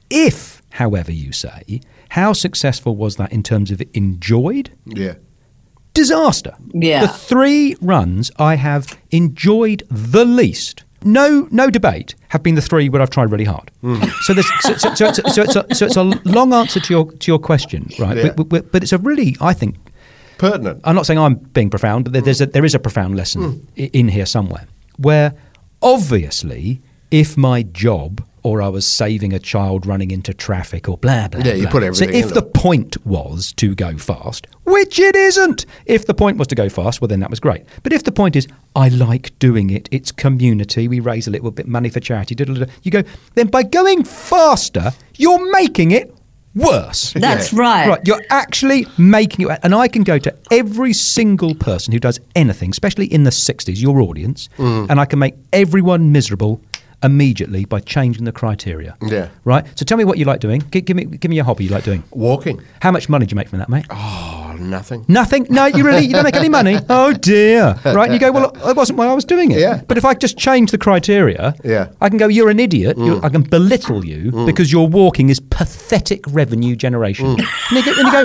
If, 0.09 0.63
however, 0.71 1.11
you 1.11 1.33
say, 1.33 1.81
how 2.11 2.33
successful 2.33 2.95
was 2.95 3.17
that 3.17 3.33
in 3.33 3.43
terms 3.43 3.73
of 3.73 3.83
enjoyed? 3.93 4.71
Yeah. 4.87 5.15
Disaster. 5.95 6.55
Yeah. 6.73 7.01
The 7.07 7.09
three 7.09 7.75
runs 7.81 8.31
I 8.39 8.55
have 8.55 8.97
enjoyed 9.11 9.83
the 9.91 10.25
least. 10.25 10.85
No, 11.05 11.47
no 11.51 11.71
debate. 11.71 12.15
have 12.29 12.43
been 12.43 12.55
the 12.55 12.63
three 12.63 12.89
where 12.89 13.01
I've 13.03 13.11
tried 13.11 13.31
really 13.31 13.45
hard. 13.45 13.71
Hmm. 13.81 14.03
So, 14.23 14.35
there's, 14.35 14.51
so, 14.63 14.75
so, 14.75 14.95
so, 14.95 15.07
it's, 15.09 15.35
so, 15.35 15.43
it's 15.43 15.57
a, 15.57 15.75
so 15.75 15.87
it's 15.87 15.97
a 15.97 16.03
long 16.29 16.53
answer 16.53 16.81
to 16.81 16.93
your 16.93 17.13
to 17.13 17.31
your 17.31 17.39
question, 17.39 17.89
right? 17.99 18.17
Yeah. 18.17 18.33
But, 18.33 18.49
but, 18.49 18.73
but 18.73 18.83
it's 18.83 18.93
a 18.93 18.99
really, 18.99 19.37
I 19.41 19.53
think, 19.53 19.77
Pertinent. 20.39 20.81
I'm 20.85 20.95
not 20.95 21.07
saying 21.07 21.19
I'm 21.19 21.37
being 21.37 21.71
profound, 21.71 22.05
but 22.05 22.13
there- 22.13 22.23
there's 22.23 22.41
a, 22.41 22.47
there 22.47 22.65
is 22.65 22.75
a 22.75 22.79
profound 22.79 23.17
lesson 23.17 23.43
hmm. 23.43 23.59
i 23.79 23.91
in 23.93 24.09
here 24.09 24.27
somewhere 24.27 24.67
where 24.99 25.35
obviously, 25.83 26.81
if 27.11 27.37
my 27.37 27.63
job 27.63 28.23
or 28.47 28.63
I 28.63 28.69
was 28.69 28.87
saving 28.87 29.33
a 29.33 29.39
child 29.41 29.87
running 29.87 30.11
into 30.13 30.33
traffic 30.33 30.89
or 30.89 30.97
blah 30.99 31.27
blah. 31.29 31.43
Yeah, 31.45 31.55
you 31.55 31.63
blah. 31.69 31.81
put 31.81 31.97
So 31.97 32.05
if 32.05 32.11
into 32.15 32.35
the 32.35 32.43
it. 32.47 32.55
point 32.55 32.97
was 33.05 33.53
to 33.55 33.75
go 33.75 33.99
fast, 33.99 34.47
which 34.65 34.99
it 35.01 35.17
isn't, 35.17 35.67
if 35.85 36.07
the 36.07 36.15
point 36.15 36.37
was 36.39 36.47
to 36.49 36.55
go 36.55 36.69
fast, 36.69 37.01
well 37.01 37.09
then 37.09 37.21
that 37.21 37.31
was 37.31 37.41
great. 37.41 37.65
But 37.83 37.93
if 37.93 38.05
the 38.05 38.13
point 38.13 38.37
is 38.37 38.47
I 38.77 38.89
like 38.89 39.37
doing 39.41 39.71
it, 39.71 39.89
it's 39.91 40.13
community, 40.13 40.87
we 40.87 41.01
raise 41.01 41.27
a 41.27 41.31
little 41.31 41.51
bit 41.51 41.67
money 41.67 41.89
for 41.89 41.99
charity, 42.01 42.37
you 42.85 42.91
go 42.93 43.03
then 43.35 43.49
by 43.49 43.63
going 43.65 44.05
faster, 44.05 44.93
you're 45.17 45.51
making 45.53 45.91
it 45.91 46.13
worse. 46.55 47.13
That's 47.27 47.53
right. 47.53 47.89
Right, 47.89 48.01
you're 48.07 48.23
actually 48.31 48.87
making 48.97 49.49
it, 49.51 49.59
and 49.63 49.75
I 49.75 49.89
can 49.89 50.05
go 50.05 50.19
to 50.19 50.35
every 50.51 50.93
single 50.95 51.55
person 51.55 51.93
who 51.93 51.99
does 52.01 52.19
anything, 52.35 52.71
especially 52.71 53.07
in 53.07 53.25
the 53.25 53.31
60s, 53.31 53.81
your 53.81 54.01
audience, 54.01 54.49
Mm. 54.57 54.87
and 54.91 54.99
I 55.01 55.05
can 55.05 55.19
make 55.19 55.35
everyone 55.53 56.13
miserable 56.13 56.61
immediately 57.03 57.65
by 57.65 57.81
changing 57.81 58.25
the 58.25 58.33
criteria. 58.33 58.97
Yeah. 59.03 59.29
Right? 59.45 59.67
So 59.79 59.85
tell 59.85 59.99
me 59.99 60.05
what 60.05 60.19
you 60.19 60.25
like 60.25 60.41
doing. 60.41 60.63
Gi- 60.71 60.81
give, 60.81 60.97
me, 60.97 61.05
give 61.05 61.31
me 61.31 61.39
a 61.39 61.45
hobby 61.45 61.65
you 61.65 61.71
like 61.71 61.85
doing. 61.85 62.03
Walking. 62.11 62.61
How 62.81 62.91
much 62.91 63.09
money 63.09 63.27
do 63.27 63.33
you 63.33 63.37
make 63.37 63.49
from 63.49 63.59
that, 63.59 63.69
mate? 63.69 63.87
Oh, 63.91 64.57
nothing. 64.59 65.05
Nothing. 65.09 65.47
No, 65.51 65.67
you 65.67 65.85
really 65.85 66.05
you 66.07 66.13
don't 66.13 66.25
make 66.25 66.37
any 66.37 66.49
money. 66.49 66.79
Oh 66.89 67.13
dear. 67.13 67.79
Right? 67.85 68.11
And 68.11 68.15
you 68.15 68.19
go, 68.21 68.33
well, 68.33 68.69
it 68.69 68.77
wasn't 68.77 68.99
why 68.99 69.07
I 69.07 69.13
was 69.15 69.25
doing 69.25 69.51
it. 69.51 69.59
Yeah. 69.59 69.83
But 69.87 69.99
if 69.99 70.05
I 70.05 70.15
just 70.15 70.39
change 70.39 70.71
the 70.71 70.79
criteria, 70.79 71.55
Yeah. 71.63 71.89
I 72.01 72.09
can 72.09 72.17
go, 72.17 72.27
you're 72.29 72.49
an 72.49 72.61
idiot. 72.61 72.97
You're, 72.97 73.17
mm. 73.17 73.25
I 73.25 73.29
can 73.29 73.43
belittle 73.43 74.05
you 74.05 74.33
mm. 74.33 74.47
because 74.47 74.73
your 74.73 74.89
walking 74.89 75.29
is 75.29 75.41
pathetic 75.41 76.25
revenue 76.29 76.75
generation. 76.77 77.37
Mm. 77.37 77.47
And 77.71 77.77
you 77.77 77.85
go, 77.85 77.93
and 77.99 78.07
you 78.07 78.13
go 78.13 78.25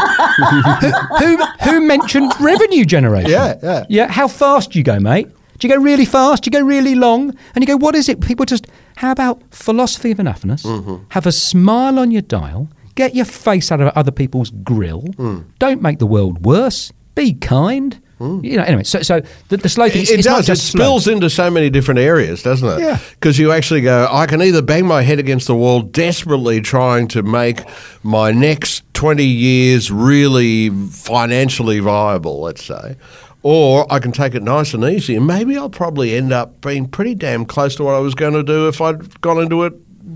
who, 1.19 1.35
who 1.37 1.45
who 1.71 1.81
mentioned 1.87 2.31
revenue 2.39 2.85
generation? 2.85 3.31
Yeah, 3.31 3.55
yeah. 3.61 3.85
Yeah. 3.89 4.11
How 4.11 4.27
fast 4.27 4.71
do 4.71 4.79
you 4.79 4.83
go, 4.83 4.99
mate? 4.99 5.27
Do 5.61 5.67
you 5.67 5.75
go 5.75 5.79
really 5.79 6.05
fast? 6.05 6.41
Do 6.41 6.47
you 6.47 6.59
go 6.59 6.65
really 6.65 6.95
long? 6.95 7.37
And 7.53 7.63
you 7.63 7.67
go, 7.67 7.77
what 7.77 7.93
is 7.93 8.09
it? 8.09 8.19
People 8.19 8.47
just, 8.47 8.65
how 8.95 9.11
about 9.11 9.43
philosophy 9.51 10.09
of 10.09 10.17
enoughness? 10.17 10.65
Mm-hmm. 10.65 11.03
Have 11.09 11.27
a 11.27 11.31
smile 11.31 11.99
on 11.99 12.09
your 12.09 12.23
dial. 12.23 12.67
Get 12.95 13.13
your 13.13 13.25
face 13.25 13.71
out 13.71 13.79
of 13.79 13.89
other 13.89 14.09
people's 14.09 14.49
grill. 14.49 15.03
Mm. 15.03 15.45
Don't 15.59 15.83
make 15.83 15.99
the 15.99 16.07
world 16.07 16.43
worse. 16.43 16.91
Be 17.13 17.35
kind. 17.35 18.01
Mm. 18.19 18.43
You 18.43 18.57
know. 18.57 18.63
Anyway, 18.63 18.83
so 18.83 19.03
so 19.03 19.21
the, 19.49 19.57
the 19.57 19.69
slow 19.69 19.87
thing. 19.87 20.01
It, 20.01 20.09
it's 20.09 20.23
does. 20.23 20.45
It 20.45 20.47
just 20.47 20.71
slow. 20.71 20.79
spills 20.79 21.07
into 21.07 21.29
so 21.29 21.51
many 21.51 21.69
different 21.69 21.99
areas, 21.99 22.41
doesn't 22.41 22.67
it? 22.67 22.79
Yeah. 22.79 22.97
Because 23.11 23.37
you 23.37 23.51
actually 23.51 23.81
go, 23.81 24.07
I 24.11 24.25
can 24.25 24.41
either 24.41 24.63
bang 24.63 24.87
my 24.87 25.03
head 25.03 25.19
against 25.19 25.45
the 25.45 25.55
wall, 25.55 25.81
desperately 25.81 26.59
trying 26.59 27.07
to 27.09 27.21
make 27.21 27.63
my 28.01 28.31
next 28.31 28.83
20 28.93 29.23
years 29.23 29.91
really 29.91 30.69
financially 30.69 31.79
viable, 31.79 32.41
let's 32.41 32.63
say, 32.63 32.95
or 33.43 33.91
I 33.91 33.99
can 33.99 34.11
take 34.11 34.35
it 34.35 34.43
nice 34.43 34.73
and 34.73 34.83
easy, 34.83 35.15
and 35.15 35.25
maybe 35.25 35.57
I'll 35.57 35.69
probably 35.69 36.15
end 36.15 36.31
up 36.31 36.61
being 36.61 36.87
pretty 36.87 37.15
damn 37.15 37.45
close 37.45 37.75
to 37.77 37.83
what 37.83 37.95
I 37.95 37.99
was 37.99 38.13
going 38.15 38.33
to 38.33 38.43
do 38.43 38.67
if 38.67 38.81
I'd 38.81 39.19
gone 39.21 39.39
into 39.41 39.63
it 39.63 39.73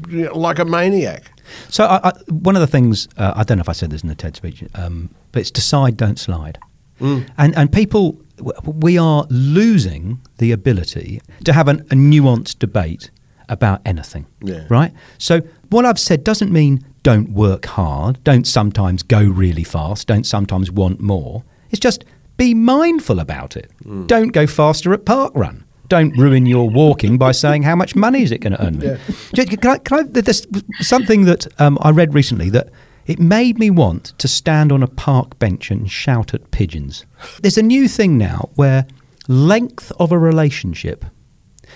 you 0.09 0.25
know, 0.25 0.37
like 0.37 0.59
a 0.59 0.65
maniac. 0.65 1.23
So 1.69 1.85
I, 1.85 2.09
I, 2.09 2.11
one 2.29 2.55
of 2.55 2.61
the 2.61 2.67
things 2.67 3.07
uh, 3.17 3.33
I 3.35 3.43
don't 3.43 3.57
know 3.57 3.61
if 3.61 3.69
I 3.69 3.73
said 3.73 3.91
this 3.91 4.01
in 4.03 4.09
the 4.09 4.15
TED 4.15 4.35
speech, 4.35 4.63
um, 4.75 5.09
but 5.31 5.39
it's 5.41 5.51
decide, 5.51 5.97
don't 5.97 6.19
slide, 6.19 6.57
Mm. 6.99 7.29
and 7.37 7.55
and 7.57 7.71
people 7.73 8.17
we 8.63 8.97
are 8.97 9.25
losing 9.29 10.19
the 10.37 10.51
ability 10.53 11.21
to 11.43 11.51
have 11.53 11.67
an, 11.67 11.81
a 11.91 11.95
nuanced 11.95 12.59
debate 12.59 13.09
about 13.49 13.81
anything. 13.85 14.25
Yeah. 14.41 14.65
Right. 14.69 14.93
So 15.17 15.41
what 15.69 15.83
I've 15.85 15.99
said 15.99 16.23
doesn't 16.23 16.51
mean 16.51 16.85
don't 17.03 17.31
work 17.31 17.65
hard, 17.65 18.23
don't 18.23 18.47
sometimes 18.47 19.03
go 19.03 19.21
really 19.21 19.63
fast, 19.63 20.07
don't 20.07 20.25
sometimes 20.25 20.71
want 20.71 20.99
more. 21.01 21.43
It's 21.69 21.79
just 21.79 22.05
be 22.37 22.53
mindful 22.53 23.19
about 23.19 23.55
it. 23.57 23.71
Mm. 23.85 24.07
Don't 24.07 24.29
go 24.29 24.45
faster 24.47 24.93
at 24.93 25.05
park 25.05 25.31
run. 25.35 25.63
Don't 25.87 26.17
ruin 26.17 26.45
your 26.47 26.69
walking 26.69 27.17
by 27.17 27.31
saying 27.31 27.63
how 27.63 27.75
much 27.75 27.95
money 27.95 28.23
is 28.23 28.31
it 28.31 28.39
going 28.39 28.53
to 28.53 28.65
earn 28.65 28.79
me. 28.79 28.97
J- 29.33 29.45
Can 29.45 29.69
I, 29.71 29.77
can 29.77 29.99
I, 29.99 30.03
there's 30.21 30.45
something 30.79 31.25
that 31.25 31.45
um, 31.61 31.77
I 31.81 31.91
read 31.91 32.13
recently 32.15 32.49
that 32.49 32.69
it 33.05 33.19
made 33.19 33.59
me 33.59 33.69
want 33.69 34.05
to 34.17 34.27
stand 34.27 34.71
on 34.71 34.81
a 34.81 34.87
park 34.87 35.37
bench 35.37 35.69
and 35.69 35.89
shout 35.89 36.33
at 36.33 36.49
pigeons. 36.49 37.05
There's 37.41 37.57
a 37.59 37.61
new 37.61 37.87
thing 37.87 38.17
now 38.17 38.49
where 38.55 38.87
length 39.27 39.91
of 39.99 40.11
a 40.11 40.17
relationship 40.17 41.05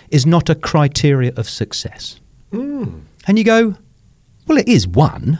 is 0.09 0.25
not 0.25 0.49
a 0.49 0.55
criteria 0.55 1.31
of 1.37 1.47
success. 1.47 2.19
And 2.51 3.37
you 3.37 3.43
go, 3.43 3.75
well, 4.47 4.57
it 4.57 4.67
is 4.67 4.87
one. 4.87 5.37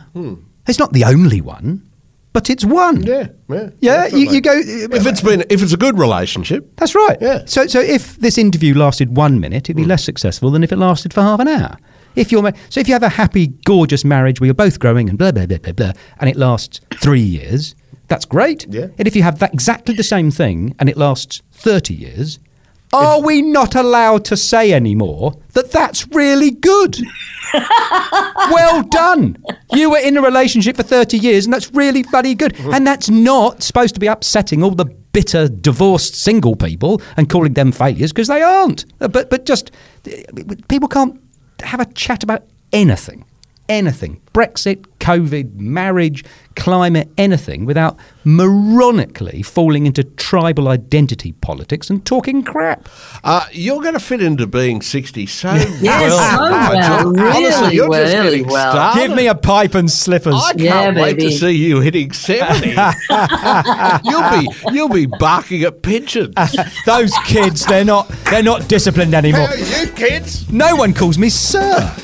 It's 0.68 0.78
not 0.78 0.92
the 0.92 1.02
only 1.04 1.40
one, 1.40 1.89
but 2.32 2.48
it's 2.48 2.64
one. 2.64 3.02
Yeah, 3.02 3.28
yeah. 3.48 3.70
Yeah, 3.80 4.06
you, 4.06 4.30
you 4.30 4.40
go. 4.40 4.52
If 4.54 5.06
it's 5.06 5.20
been, 5.20 5.44
if 5.50 5.62
it's 5.62 5.72
a 5.72 5.76
good 5.76 5.98
relationship, 5.98 6.76
That's 6.76 6.94
right. 6.94 7.18
Yeah. 7.20 7.44
So, 7.46 7.66
so 7.66 7.80
if 7.80 8.16
this 8.16 8.38
interview 8.38 8.74
lasted 8.74 9.16
one 9.16 9.40
minute, 9.40 9.66
it'd 9.66 9.76
be 9.76 9.84
mm. 9.84 9.88
less 9.88 10.04
successful 10.04 10.50
than 10.50 10.62
if 10.62 10.72
it 10.72 10.76
lasted 10.76 11.12
for 11.12 11.22
half 11.22 11.40
an 11.40 11.48
hour. 11.48 11.76
If 12.16 12.32
you're 12.32 12.52
so, 12.68 12.80
if 12.80 12.88
you 12.88 12.94
have 12.94 13.02
a 13.02 13.08
happy, 13.08 13.48
gorgeous 13.64 14.04
marriage 14.04 14.40
where 14.40 14.46
you're 14.46 14.54
both 14.54 14.78
growing 14.78 15.08
and 15.08 15.18
blah 15.18 15.32
blah 15.32 15.46
blah 15.46 15.58
blah 15.58 15.72
blah, 15.72 15.92
and 16.18 16.30
it 16.30 16.36
lasts 16.36 16.80
three 17.00 17.20
years, 17.20 17.74
that's 18.08 18.24
great. 18.24 18.66
Yeah. 18.68 18.88
And 18.98 19.06
if 19.06 19.16
you 19.16 19.22
have 19.22 19.38
that 19.40 19.52
exactly 19.52 19.94
the 19.94 20.02
same 20.02 20.30
thing 20.30 20.74
and 20.78 20.88
it 20.88 20.96
lasts 20.96 21.42
thirty 21.52 21.94
years, 21.94 22.38
are 22.92 23.20
we 23.20 23.42
not 23.42 23.74
allowed 23.74 24.24
to 24.26 24.36
say 24.36 24.72
anymore 24.72 25.34
that 25.52 25.70
that's 25.70 26.06
really 26.08 26.50
good? 26.50 26.98
well 28.50 28.82
done. 28.82 29.36
You 29.72 29.90
were 29.90 29.98
in 29.98 30.16
a 30.16 30.22
relationship 30.22 30.76
for 30.76 30.82
30 30.82 31.18
years 31.18 31.44
and 31.46 31.52
that's 31.52 31.72
really 31.72 32.02
bloody 32.02 32.34
good. 32.34 32.58
And 32.60 32.86
that's 32.86 33.08
not 33.08 33.62
supposed 33.62 33.94
to 33.94 34.00
be 34.00 34.06
upsetting 34.06 34.62
all 34.62 34.72
the 34.72 34.84
bitter 34.84 35.48
divorced 35.48 36.14
single 36.14 36.56
people 36.56 37.00
and 37.16 37.28
calling 37.28 37.54
them 37.54 37.72
failures 37.72 38.12
because 38.12 38.28
they 38.28 38.42
aren't. 38.42 38.84
Uh, 39.00 39.08
But 39.08 39.30
but 39.30 39.44
just 39.46 39.70
uh, 40.06 40.10
people 40.68 40.88
can't 40.88 41.20
have 41.62 41.80
a 41.80 41.86
chat 41.86 42.22
about 42.22 42.44
anything. 42.72 43.24
Anything. 43.68 44.20
Brexit, 44.32 44.84
COVID, 45.00 45.54
marriage, 45.58 46.24
climate, 46.56 47.08
anything 47.18 47.64
without 47.64 47.96
moronically 48.24 49.44
falling 49.44 49.86
into 49.86 50.04
tribal 50.04 50.68
identity 50.68 51.32
politics 51.32 51.88
and 51.88 52.04
talking 52.04 52.42
crap. 52.42 52.86
uh, 53.24 53.46
you're 53.50 53.80
going 53.80 53.94
to 53.94 54.00
fit 54.00 54.22
into 54.22 54.46
being 54.46 54.82
60 54.82 55.24
so 55.26 55.52
Yes, 55.80 55.80
well. 55.80 56.36
so 56.36 56.50
Nigel. 56.50 57.12
well, 57.14 57.36
Honestly, 57.36 57.62
really, 57.62 57.74
you're 57.76 57.88
just 57.88 58.14
really 58.14 58.30
getting 58.38 58.46
well. 58.52 58.72
started. 58.72 59.00
Give 59.00 59.16
me 59.16 59.26
a 59.26 59.34
pipe 59.34 59.74
and 59.74 59.90
slippers. 59.90 60.34
I 60.36 60.52
can't 60.52 60.60
Yeah, 60.96 61.02
wait 61.02 61.18
to 61.20 61.30
see 61.30 61.52
you 61.52 61.80
hitting 61.80 62.12
70. 62.12 62.68
you'll 64.04 64.30
be 64.30 64.48
you'll 64.72 64.88
be 64.90 65.06
barking 65.06 65.62
at 65.64 65.80
pigeons. 65.82 66.34
Those 66.86 67.12
kids, 67.24 67.64
they're 67.64 67.84
not 67.86 68.08
they're 68.30 68.42
not 68.42 68.68
disciplined 68.68 69.14
anymore. 69.14 69.46
Hey, 69.48 69.86
you 69.86 69.92
kids. 69.92 70.50
No 70.52 70.76
one 70.76 70.92
calls 70.92 71.16
me 71.16 71.30
sir. 71.30 71.94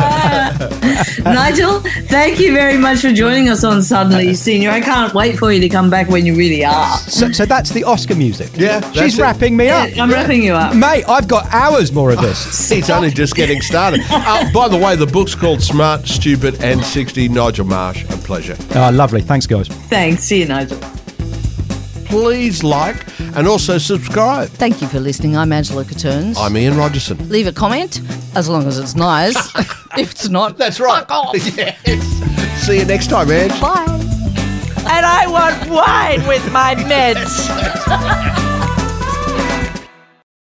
Nigel, 1.24 1.80
thank 2.08 2.38
you 2.38 2.52
very 2.52 2.78
much 2.78 3.00
for 3.00 3.12
joining 3.12 3.48
us 3.48 3.64
on 3.64 3.82
Suddenly 3.82 4.34
Senior. 4.34 4.70
I 4.70 4.80
can't 4.80 5.12
wait 5.14 5.38
for 5.38 5.52
you 5.52 5.60
to 5.60 5.68
come 5.68 5.90
back 5.90 6.08
when 6.08 6.26
you 6.26 6.34
really 6.34 6.64
are. 6.64 6.96
So, 6.98 7.30
so 7.32 7.44
that's 7.44 7.70
the 7.70 7.84
Oscar 7.84 8.14
music. 8.14 8.50
Yeah, 8.54 8.80
she's 8.92 9.18
wrapping 9.18 9.56
me 9.56 9.68
up. 9.68 9.90
I'm 9.98 10.10
wrapping 10.10 10.42
you 10.42 10.54
up. 10.54 10.74
Mate, 10.74 11.04
I've 11.08 11.28
got 11.28 11.46
hours 11.52 11.92
more 11.92 12.10
of 12.10 12.20
this. 12.20 12.70
it's 12.70 12.90
only 12.90 13.10
just 13.10 13.34
getting 13.34 13.60
started. 13.60 14.00
Uh, 14.30 14.52
by 14.52 14.68
the 14.68 14.76
way, 14.76 14.94
the 14.96 15.06
book's 15.06 15.34
called 15.34 15.62
Smart, 15.62 16.06
Stupid, 16.06 16.62
and 16.62 16.84
60. 16.84 17.28
Nigel 17.28 17.64
Marsh, 17.64 18.04
a 18.04 18.16
pleasure. 18.18 18.56
Oh, 18.74 18.90
lovely. 18.92 19.22
Thanks, 19.22 19.46
guys. 19.46 19.66
Thanks. 19.68 20.24
See 20.24 20.40
you, 20.40 20.46
Nigel. 20.46 20.78
Please 22.10 22.64
like 22.64 23.06
and 23.36 23.46
also 23.46 23.78
subscribe. 23.78 24.48
Thank 24.48 24.82
you 24.82 24.88
for 24.88 24.98
listening. 24.98 25.36
I'm 25.36 25.52
Angela 25.52 25.84
Catterns. 25.84 26.36
I'm 26.36 26.56
Ian 26.56 26.76
Rogerson. 26.76 27.28
Leave 27.28 27.46
a 27.46 27.52
comment, 27.52 28.00
as 28.34 28.48
long 28.48 28.66
as 28.66 28.80
it's 28.80 28.96
nice. 28.96 29.36
if 29.96 30.10
it's 30.10 30.28
not, 30.28 30.58
That's 30.58 30.80
right. 30.80 31.06
Fuck 31.06 31.10
off. 31.12 31.34
yes. 31.56 32.66
See 32.66 32.80
you 32.80 32.84
next 32.84 33.10
time, 33.10 33.30
Ange. 33.30 33.60
Bye. 33.60 33.86
And 33.86 35.06
I 35.06 35.26
want 35.28 35.70
wine 35.70 36.26
with 36.26 36.50
my 36.50 36.74
meds. 36.74 38.46